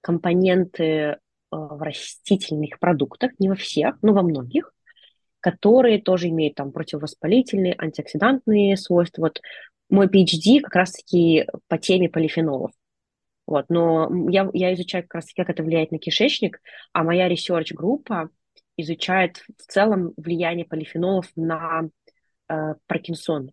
[0.00, 1.16] компоненты э,
[1.50, 4.72] в растительных продуктах, не во всех, но во многих,
[5.46, 9.22] которые тоже имеют там противовоспалительные, антиоксидантные свойства.
[9.22, 9.40] Вот
[9.88, 12.72] мой PhD как раз-таки по теме полифенолов.
[13.46, 16.60] Вот, но я, я изучаю как раз как это влияет на кишечник,
[16.92, 18.30] а моя research-группа
[18.76, 21.90] изучает в целом влияние полифенолов на
[22.48, 23.52] э, Паркинсон,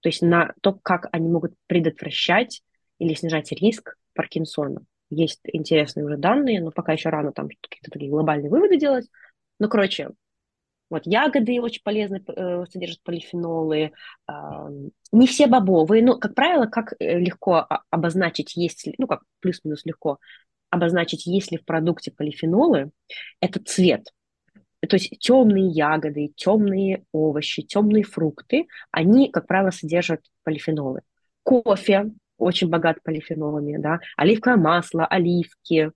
[0.00, 2.62] то есть на то, как они могут предотвращать
[2.98, 4.80] или снижать риск Паркинсона.
[5.10, 9.06] Есть интересные уже данные, но пока еще рано там какие-то такие глобальные выводы делать.
[9.58, 10.08] Ну, короче,
[10.90, 13.92] вот ягоды очень полезны, э, содержат полифенолы.
[15.12, 19.84] Не все бобовые, но, как правило, как э, легко обозначить, есть ли, ну, как плюс-минус
[19.84, 20.18] легко
[20.70, 22.90] обозначить, есть ли в продукте полифенолы,
[23.40, 24.08] это цвет.
[24.88, 31.00] То есть темные ягоды, темные овощи, темные фрукты, они, как правило, содержат полифенолы.
[31.42, 35.92] Кофе очень богат полифенолами, да, оливковое масло, оливки,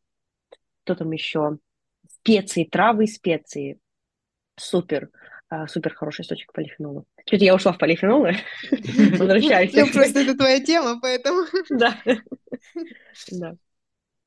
[0.84, 1.58] что там еще,
[2.08, 3.78] специи, травы и специи.
[4.58, 5.10] Супер,
[5.48, 7.04] а, супер хороший источник полифенолов.
[7.24, 8.36] Чуть я ушла в полифенолы,
[8.70, 9.72] возвращаюсь.
[9.72, 11.44] Ну, просто это твоя тема, поэтому...
[11.70, 11.98] Да.
[13.30, 13.56] Да.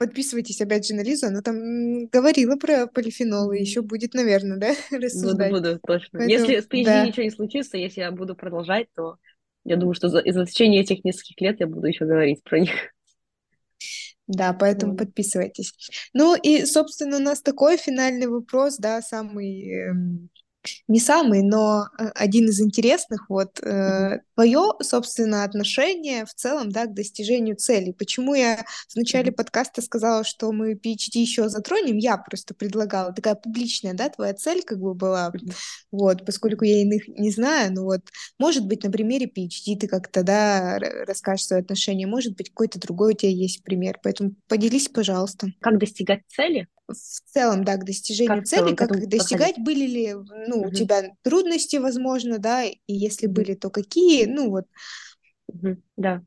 [0.02, 5.52] Подписывайтесь опять же на Лизу, она там говорила про полифенолы, еще будет, наверное, да, рассуждать.
[5.52, 6.20] Буду, буду, точно.
[6.20, 7.06] Поэтому, если с PhD да.
[7.06, 9.18] ничего не случится, если я буду продолжать, то
[9.64, 12.72] я думаю, что за, за течение этих нескольких лет я буду еще говорить про них.
[14.32, 14.98] Да, поэтому mm.
[14.98, 15.74] подписывайтесь.
[16.14, 20.30] Ну и, собственно, у нас такой финальный вопрос, да, самый эм,
[20.88, 26.86] не самый, но э, один из интересных, вот, э, твое, собственно, отношение в целом, да,
[26.86, 27.94] к достижению целей.
[27.94, 33.36] Почему я в начале подкаста сказала, что мы PhD еще затронем, я просто предлагала, такая
[33.36, 35.32] публичная, да, твоя цель как бы была,
[35.92, 38.02] вот, поскольку я иных не знаю, ну вот,
[38.40, 43.14] может быть, на примере PhD ты как-то, да, расскажешь свое отношение, может быть, какой-то другой
[43.14, 45.48] у тебя есть пример, поэтому поделись, пожалуйста.
[45.60, 46.68] Как достигать цели?
[46.94, 49.66] В целом, да, к достижению как цели, как их достигать, подходить?
[49.66, 50.14] были ли,
[50.48, 50.68] ну, угу.
[50.68, 54.66] у тебя трудности, возможно, да, и если были, то какие, ну, вот.
[55.48, 55.78] Угу.
[55.98, 56.22] Да.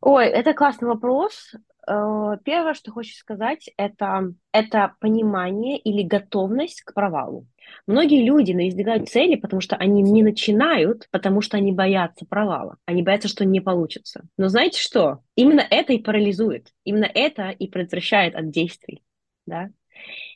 [0.00, 1.52] Ой, это классный вопрос.
[1.88, 7.46] Э, первое, что хочешь сказать, это, это понимание или готовность к провалу.
[7.86, 12.76] Многие люди избегают цели, потому что они не начинают, потому что они боятся провала.
[12.84, 14.24] Они боятся, что не получится.
[14.36, 15.20] Но знаете что?
[15.34, 16.72] Именно это и парализует.
[16.84, 19.02] Именно это и предотвращает от действий.
[19.46, 19.70] Да?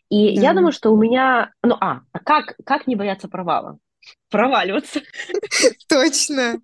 [0.09, 0.43] И да.
[0.43, 1.53] я думаю, что у меня...
[1.63, 3.79] Ну, а, а как, как не бояться провала?
[4.29, 5.01] Проваливаться.
[5.89, 6.61] Точно.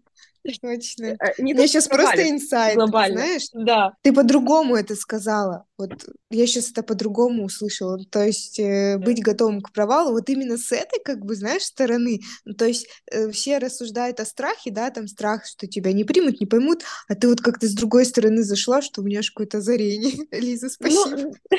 [0.61, 1.07] Точно.
[1.07, 3.19] Э, не Мне сейчас просто инсайт, глобально.
[3.19, 3.49] знаешь?
[3.53, 3.93] Да.
[4.03, 5.65] Ты по-другому это сказала.
[5.79, 5.93] Вот
[6.31, 7.99] я сейчас это по-другому услышала.
[8.11, 12.21] То есть э, быть готовым к провалу вот именно с этой, как бы, знаешь, стороны.
[12.45, 16.41] Ну, то есть э, все рассуждают о страхе, да, там страх, что тебя не примут,
[16.41, 19.59] не поймут, а ты вот как-то с другой стороны зашла, что у меня аж какое-то
[19.59, 20.27] озарение.
[20.31, 21.17] Лиза, ну, спасибо.
[21.17, 21.59] Ну, ну,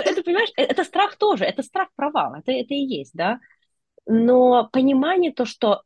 [0.00, 3.40] это, понимаешь, э, это страх тоже, это страх провала, это, это и есть, да.
[4.06, 5.82] Но понимание то, что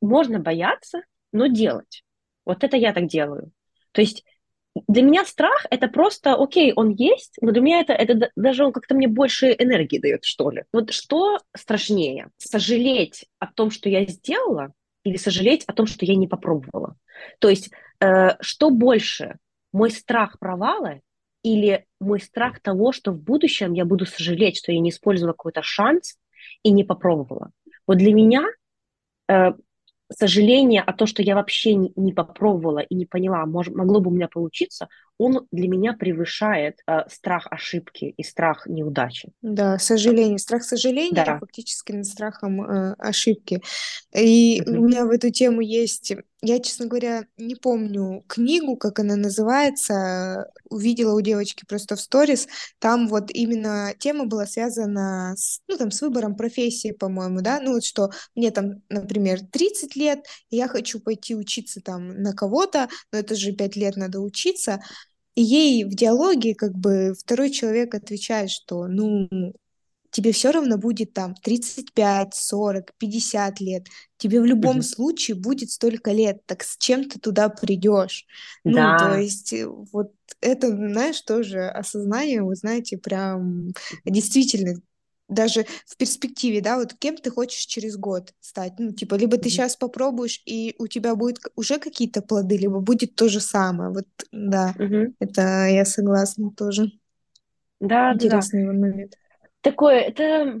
[0.00, 1.02] можно бояться,
[1.32, 2.04] но делать.
[2.44, 3.52] Вот это я так делаю.
[3.92, 4.24] То есть
[4.88, 8.72] для меня страх это просто, окей, он есть, но для меня это, это даже он
[8.72, 10.64] как-то мне больше энергии дает, что ли.
[10.72, 12.30] Вот что страшнее?
[12.38, 14.72] Сожалеть о том, что я сделала,
[15.04, 16.96] или сожалеть о том, что я не попробовала?
[17.38, 19.36] То есть, э, что больше?
[19.72, 21.00] Мой страх провала
[21.42, 25.62] или мой страх того, что в будущем я буду сожалеть, что я не использовала какой-то
[25.62, 26.16] шанс
[26.62, 27.50] и не попробовала?
[27.86, 28.44] Вот для меня
[29.28, 29.52] э,
[30.12, 34.10] сожаление о том, что я вообще не, не попробовала и не поняла, мож, могло бы
[34.10, 34.88] у меня получиться,
[35.22, 39.30] он для меня превышает э, страх ошибки и страх неудачи.
[39.40, 40.38] Да, сожаление.
[40.38, 41.38] Страх сожаления да.
[41.38, 43.62] фактически над страхом э, ошибки.
[44.12, 44.76] И uh-huh.
[44.76, 46.12] у меня в эту тему есть...
[46.44, 50.50] Я, честно говоря, не помню книгу, как она называется.
[50.68, 52.48] Увидела у девочки просто в сторис.
[52.80, 57.60] Там вот именно тема была связана с, ну, там, с выбором профессии, по-моему, да.
[57.60, 62.88] Ну, вот что мне там, например, 30 лет, я хочу пойти учиться там на кого-то,
[63.12, 64.80] но это же 5 лет надо учиться.
[65.34, 69.28] И ей в диалоге как бы второй человек отвечает, что ну
[70.12, 73.86] тебе все равно будет там 35, 40, 50 лет.
[74.18, 74.82] Тебе в любом угу.
[74.82, 76.44] случае будет столько лет.
[76.46, 78.26] Так с чем ты туда придешь?
[78.62, 78.92] Да.
[78.92, 83.72] Ну, то есть, э, вот это, знаешь, тоже осознание, вы знаете, прям
[84.04, 84.80] действительно
[85.28, 89.48] даже в перспективе, да, вот кем ты хочешь через год стать, ну, типа, либо ты
[89.48, 94.06] сейчас попробуешь, и у тебя будет уже какие-то плоды, либо будет то же самое, вот,
[94.30, 94.74] да,
[95.18, 96.92] это я согласна тоже.
[97.80, 99.18] Да, Интересный да, момент.
[99.60, 100.60] Такое, это,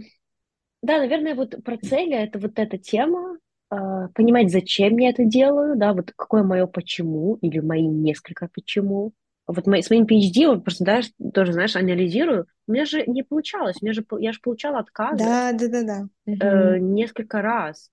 [0.82, 3.38] да, наверное, вот про цели, это вот эта тема,
[3.70, 3.76] э,
[4.14, 9.12] понимать, зачем я это делаю, да, вот какое мое почему, или мои несколько почему,
[9.46, 11.00] вот мои, с моим PhD, вот просто, да,
[11.32, 15.24] тоже, знаешь, анализирую, у меня же не получалось, у меня же, я же получала отказы.
[15.24, 16.06] Да, да, да, да.
[16.26, 17.90] Э, несколько раз.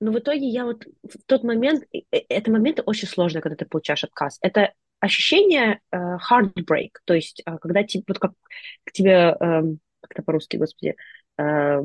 [0.00, 4.04] Но в итоге я вот в тот момент, это момент очень сложный, когда ты получаешь
[4.04, 4.38] отказ.
[4.42, 8.32] Это ощущение э, heartbreak, то есть э, когда тебе, вот как
[8.84, 9.62] к тебе, э,
[10.00, 10.96] как это по-русски, господи,
[11.38, 11.82] э,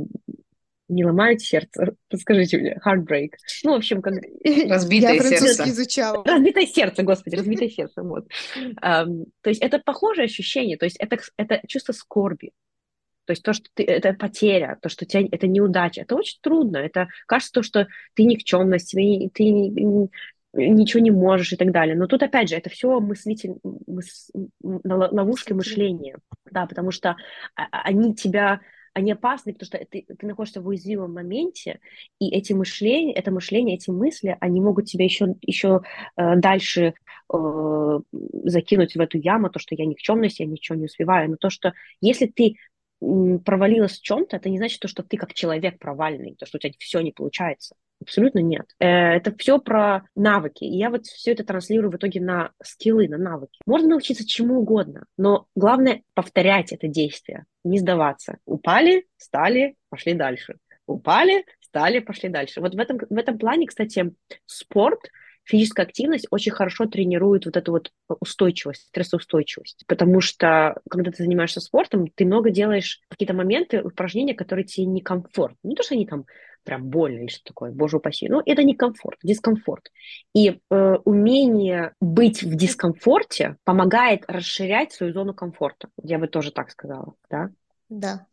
[0.91, 3.31] не ломает сердце, подскажите мне, heartbreak.
[3.63, 4.13] Ну, в общем, как...
[4.43, 5.69] Разбитое Я сердце.
[5.69, 6.23] изучала.
[6.25, 8.27] Разбитое сердце, господи, разбитое сердце, вот.
[8.83, 12.51] Um, то есть это похожее ощущение, то есть это, это чувство скорби.
[13.25, 16.77] То есть то, что ты, это потеря, то, что тебя, это неудача, это очень трудно.
[16.77, 20.09] Это кажется то, что ты никчемность, тебе, ты
[20.53, 21.95] ничего не можешь и так далее.
[21.95, 24.31] Но тут, опять же, это все мыслитель, мыс,
[24.61, 26.17] ловушки мышления,
[26.49, 27.15] да, потому что
[27.55, 28.59] а, а, они тебя
[28.93, 31.79] они опасны, потому что ты, ты находишься в уязвимом моменте,
[32.19, 35.81] и эти мышления, это мышление, эти мысли, они могут тебя еще, еще
[36.17, 36.93] э, дальше
[37.33, 37.99] э,
[38.43, 41.73] закинуть в эту яму, то, что я никчемность, я ничего не успеваю, но то, что
[42.01, 42.55] если ты
[43.43, 46.59] провалилась в чем-то, это не значит то, что ты как человек провальный, то, что у
[46.59, 47.75] тебя все не получается.
[48.01, 48.65] Абсолютно нет.
[48.79, 50.63] Э, это все про навыки.
[50.63, 53.59] И я вот все это транслирую в итоге на скиллы, на навыки.
[53.65, 58.37] Можно научиться чему угодно, но главное повторять это действие, не сдаваться.
[58.45, 60.57] Упали, встали, пошли дальше.
[60.87, 62.59] Упали, встали, пошли дальше.
[62.61, 64.13] Вот в этом, в этом плане, кстати,
[64.45, 64.99] спорт–
[65.43, 69.83] физическая активность очень хорошо тренирует вот эту вот устойчивость, стрессоустойчивость.
[69.87, 75.57] Потому что, когда ты занимаешься спортом, ты много делаешь какие-то моменты, упражнения, которые тебе некомфортны.
[75.63, 76.25] Не то, что они там
[76.63, 79.91] прям больно или что такое, боже упаси, но это не комфорт, дискомфорт.
[80.33, 85.89] И э, умение быть в дискомфорте помогает расширять свою зону комфорта.
[86.03, 87.49] Я бы тоже так сказала, да?
[87.89, 88.27] Да,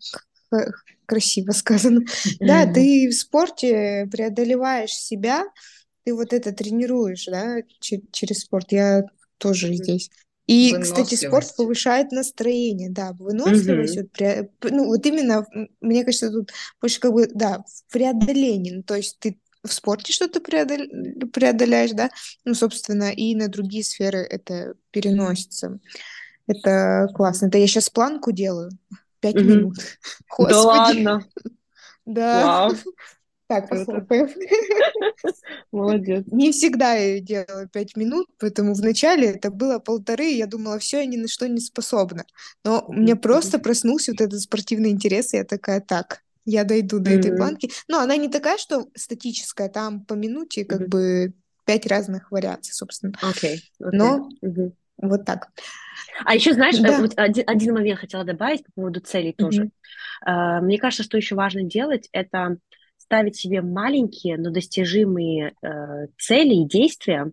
[1.06, 2.02] красиво сказано.
[2.40, 5.44] Да, ты в спорте преодолеваешь себя,
[6.08, 8.72] ты вот это тренируешь, да, через спорт.
[8.72, 9.02] Я
[9.36, 10.10] тоже здесь.
[10.46, 14.08] И, кстати, спорт повышает настроение, да, выносливость, угу.
[14.62, 15.46] вот, ну, вот именно,
[15.82, 16.50] мне кажется, тут
[16.80, 20.78] больше как бы, да, в преодолении, ну, то есть ты в спорте что-то преодол...
[21.34, 22.08] преодоляешь, да,
[22.46, 25.78] ну, собственно, и на другие сферы это переносится.
[26.46, 27.48] Это классно.
[27.48, 28.70] Это я сейчас планку делаю.
[29.20, 29.44] Пять угу.
[29.44, 29.76] минут.
[30.30, 30.54] Господи.
[30.54, 31.26] Да ладно?
[32.06, 32.44] Да.
[32.44, 32.76] Вау.
[33.48, 34.28] Так, похлопаем.
[35.72, 36.24] Молодец.
[36.26, 40.98] Не всегда я делала пять минут, поэтому вначале это было полторы, и я думала, все,
[40.98, 42.26] я ни на что не способна.
[42.62, 46.98] Но у меня просто проснулся вот этот спортивный интерес, и я такая, так, я дойду
[46.98, 47.70] до этой планки.
[47.88, 51.32] Но она не такая, что статическая, там по минуте как бы
[51.64, 53.14] пять разных вариаций, собственно.
[53.22, 53.62] Окей.
[53.78, 54.28] Но
[54.98, 55.48] вот так.
[56.24, 56.98] А еще, знаешь, да.
[56.98, 59.70] вот один, один момент хотела добавить по поводу целей тоже.
[60.26, 62.58] Uh, мне кажется, что еще важно делать, это
[63.08, 67.32] ставить себе маленькие, но достижимые э, цели и действия.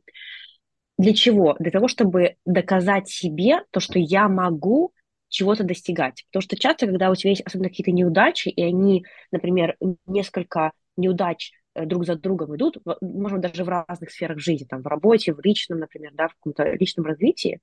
[0.97, 1.55] Для чего?
[1.59, 4.93] Для того, чтобы доказать себе то, что я могу
[5.28, 6.23] чего-то достигать.
[6.32, 11.51] Потому что часто, когда у тебя есть особенно какие-то неудачи, и они, например, несколько неудач
[11.73, 15.41] э, друг за другом идут, может, даже в разных сферах жизни, там, в работе, в
[15.43, 17.59] личном, например, да, в каком-то личном развитии,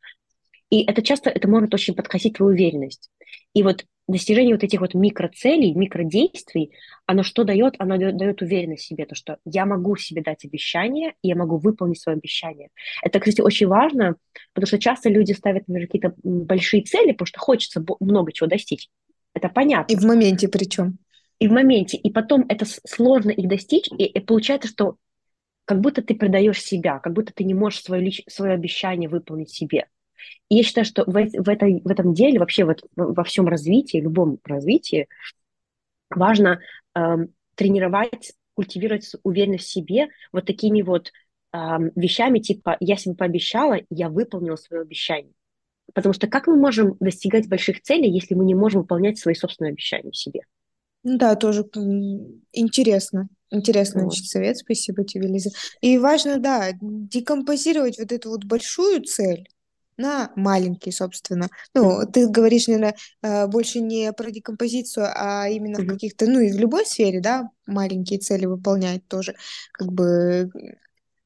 [0.71, 3.11] И это часто, это может очень подкосить твою уверенность.
[3.55, 6.73] И вот достижение вот этих вот микроцелей, микродействий,
[7.07, 7.75] оно что дает?
[7.79, 11.59] Оно дает уверенность в себе, то, что я могу себе дать обещание, и я могу
[11.59, 12.69] выполнить свое обещание.
[13.03, 14.17] Это, кстати, очень важно,
[14.53, 18.89] потому что часто люди ставят, например, какие-то большие цели, потому что хочется много чего достичь.
[19.35, 19.93] Это понятно.
[19.93, 20.99] И в моменте причем.
[21.39, 21.97] И в моменте.
[21.97, 24.97] И потом это сложно их достичь, и, и получается, что
[25.65, 28.23] как будто ты предаешь себя, как будто ты не можешь свое, лич...
[28.29, 29.87] свое обещание выполнить себе.
[30.49, 33.99] И я считаю, что в, в, этой, в этом деле, вообще вот, во всем развитии,
[33.99, 35.09] любом развитии,
[36.11, 36.61] важно
[36.95, 37.17] э,
[37.55, 41.11] тренировать, культивировать уверенность в себе вот такими вот
[41.53, 41.59] э,
[41.97, 45.33] вещами, типа «я себе пообещала, я выполнила свое обещание».
[45.95, 49.73] Потому что как мы можем достигать больших целей, если мы не можем выполнять свои собственные
[49.73, 50.41] обещания себе?
[51.03, 51.65] Да, тоже
[52.53, 53.29] интересно.
[53.51, 54.15] Интересный вот.
[54.15, 55.51] совет, спасибо тебе, Лиза.
[55.83, 59.47] И важно, да, декомпозировать вот эту вот большую цель
[60.03, 61.49] на маленькие, собственно.
[61.75, 66.53] Ну, ты говоришь, наверное, э, больше не про декомпозицию, а именно в каких-то, ну, и
[66.53, 69.35] в любой сфере, да, маленькие цели выполнять тоже,
[69.73, 70.51] как бы.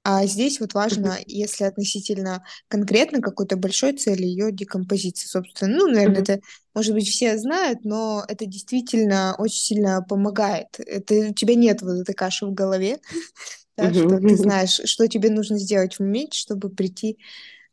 [0.09, 5.77] А здесь вот важно, если относительно конкретно какой-то большой цели, ее декомпозиция, собственно.
[5.79, 6.39] Ну, наверное, это,
[6.74, 10.68] может быть, все знают, но это действительно очень сильно помогает.
[10.79, 13.01] Это, у тебя нет вот этой каши в голове,
[13.77, 17.18] да, что ты знаешь, что тебе нужно сделать в моменте, чтобы прийти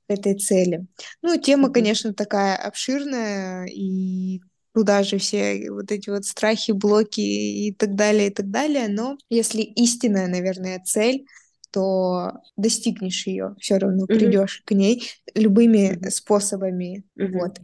[0.08, 0.86] этой цели.
[1.22, 4.42] Ну, тема, конечно, такая обширная, и
[4.74, 8.88] туда же все вот эти вот страхи, блоки и так далее, и так далее.
[8.88, 11.26] Но если истинная, наверное, цель—
[11.74, 14.68] то достигнешь ее, все равно придешь mm-hmm.
[14.68, 16.10] к ней любыми mm-hmm.
[16.12, 17.04] способами.
[17.20, 17.32] Mm-hmm.
[17.32, 17.58] Вот.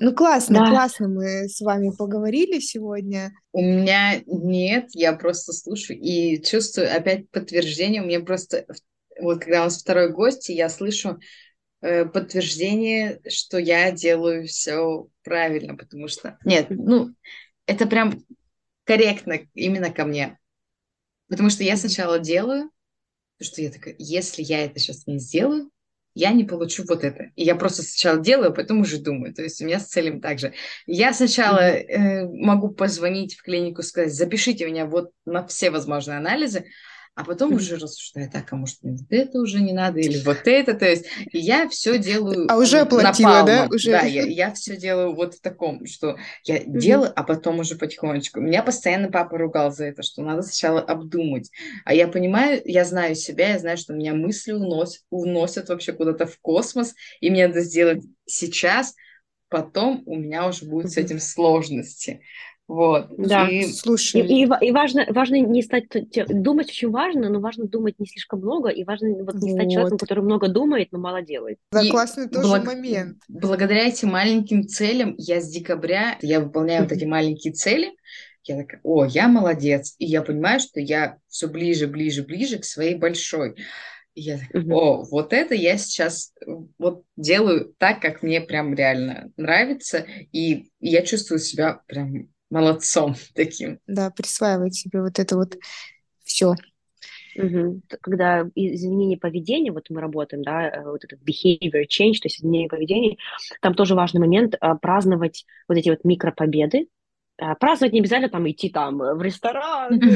[0.00, 0.70] Ну классно, да.
[0.70, 3.32] классно мы с вами поговорили сегодня.
[3.52, 8.02] У меня нет, я просто слушаю и чувствую опять подтверждение.
[8.02, 8.64] У меня просто
[9.20, 11.18] вот когда у нас второй гость, я слышу
[11.80, 17.14] подтверждение, что я делаю все правильно, потому что нет, ну
[17.66, 18.22] это прям
[18.84, 20.38] корректно именно ко мне,
[21.28, 22.70] потому что я сначала делаю,
[23.38, 25.70] Потому что я такая, если я это сейчас не сделаю,
[26.14, 27.32] я не получу вот это.
[27.36, 29.34] И я просто сначала делаю, а потом уже думаю.
[29.34, 30.54] То есть у меня с целью так же.
[30.86, 36.64] Я сначала э, могу позвонить в клинику, сказать, запишите меня вот на все возможные анализы,
[37.16, 40.40] а потом уже рассуждаю, так, а может, мне вот это уже не надо, или вот
[40.44, 43.68] это, то есть я все делаю А уже оплатила, да?
[43.70, 43.90] Уже.
[43.90, 46.78] Да, я, я все делаю вот в таком, что я mm-hmm.
[46.78, 48.40] делаю, а потом уже потихонечку.
[48.40, 51.50] Меня постоянно папа ругал за это, что надо сначала обдумать.
[51.86, 56.26] А я понимаю, я знаю себя, я знаю, что меня мысли уносят, уносят вообще куда-то
[56.26, 58.94] в космос, и мне надо сделать сейчас,
[59.48, 62.20] потом у меня уже будут с этим сложности.
[62.68, 63.08] Вот.
[63.16, 64.22] Да, и, слушай.
[64.22, 65.84] И, и, и важно, важно не стать...
[66.28, 69.72] Думать очень важно, но важно думать не слишком много, и важно вот не стать вот.
[69.72, 71.58] человеком, который много думает, но мало делает.
[71.70, 72.64] Да, и классный тоже благ...
[72.64, 73.18] момент.
[73.28, 77.92] Благодаря этим маленьким целям я с декабря, я выполняю вот эти маленькие цели,
[78.42, 79.94] я такая, о, я молодец.
[79.98, 83.56] И я понимаю, что я все ближе, ближе, ближе к своей большой.
[84.14, 86.32] И я такая, о, вот это я сейчас
[86.78, 93.80] вот делаю так, как мне прям реально нравится, и я чувствую себя прям молодцом таким.
[93.86, 95.56] Да, присваивать себе вот это вот
[96.24, 96.54] все.
[97.36, 97.82] Угу.
[98.00, 102.68] Когда изменение поведения, вот мы работаем, да, э, вот этот behavior change, то есть изменение
[102.68, 103.18] поведения,
[103.60, 106.88] там тоже важный момент а, праздновать вот эти вот микропобеды,
[107.38, 110.00] а, праздновать не обязательно там идти там в ресторан.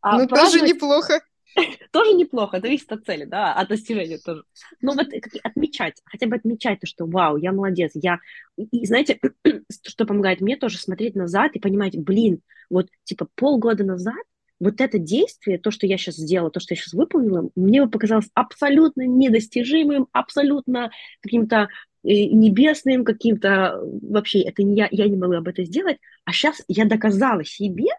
[0.00, 1.20] А ну, тоже неплохо.
[1.92, 4.44] тоже неплохо, зависит от цели, да, от достижения тоже.
[4.80, 5.08] Но вот
[5.42, 8.18] отмечать, хотя бы отмечать то, что вау, я молодец, я...
[8.56, 9.20] И знаете,
[9.86, 12.40] что помогает мне тоже смотреть назад и понимать, блин,
[12.70, 14.22] вот типа полгода назад
[14.60, 18.28] вот это действие, то, что я сейчас сделала, то, что я сейчас выполнила, мне показалось
[18.34, 20.90] абсолютно недостижимым, абсолютно
[21.20, 21.68] каким-то
[22.02, 26.62] э, небесным, каким-то вообще это не я, я не могла об этом сделать, а сейчас
[26.66, 27.90] я доказала себе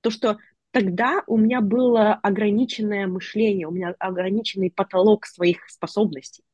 [0.00, 0.38] то, что
[0.76, 6.44] тогда у меня было ограниченное мышление, у меня ограниченный потолок своих способностей,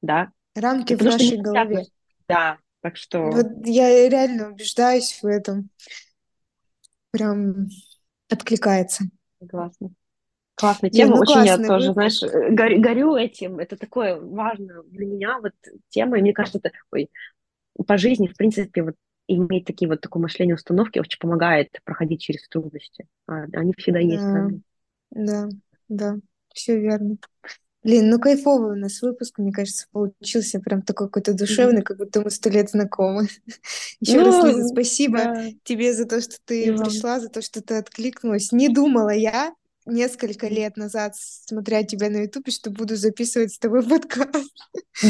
[0.00, 0.32] да.
[0.54, 1.84] Рамки Потому в нашей голове.
[2.26, 3.30] Да, так что...
[3.30, 5.68] Вот я реально убеждаюсь в этом.
[7.10, 7.68] Прям
[8.30, 9.04] откликается.
[9.46, 9.90] Классно.
[10.54, 11.92] Классная тема, ну, очень классно, я тоже, вы...
[11.92, 15.52] знаешь, горю, горю этим, это такое важно для меня вот
[15.90, 17.10] тема, и мне кажется, это, ой,
[17.86, 18.94] по жизни, в принципе, вот
[19.34, 23.06] иметь такие вот такое мышление установки очень помогает проходить через трудности.
[23.26, 24.22] А, они всегда есть.
[24.22, 24.50] Да,
[25.10, 25.48] да,
[25.88, 26.16] да,
[26.52, 27.16] все верно.
[27.82, 32.20] Блин, ну кайфовый у нас выпуск, мне кажется, получился прям такой какой-то душевный, как будто
[32.20, 33.28] мы сто лет знакомы.
[34.00, 35.46] Еще ну, раз, Лиза, спасибо да.
[35.64, 37.20] тебе за то, что ты и пришла, вам.
[37.22, 38.52] за то, что ты откликнулась.
[38.52, 39.54] Не думала я,
[39.90, 44.52] несколько лет назад, смотря тебя на Ютубе, что буду записывать с тобой подкаст.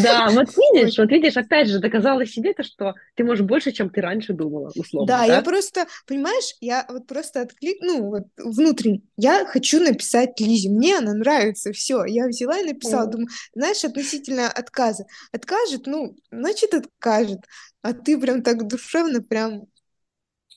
[0.02, 3.90] Да, вот видишь, вот видишь, опять же, доказала себе то, что ты можешь больше, чем
[3.90, 5.06] ты раньше думала, условно.
[5.06, 5.36] Да, да?
[5.36, 10.98] я просто, понимаешь, я вот просто отклик, ну, вот внутренне, я хочу написать Лизе, мне
[10.98, 13.10] она нравится, все, я взяла и написала, mm.
[13.10, 17.40] думаю, знаешь, относительно отказа, откажет, ну, значит, откажет,
[17.82, 19.66] а ты прям так душевно, прям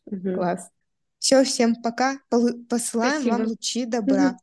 [0.10, 0.36] mm-hmm.
[0.36, 0.70] класс.
[1.24, 2.18] Все, всем пока.
[2.70, 3.32] Посылаем Спасибо.
[3.32, 4.36] вам лучи добра.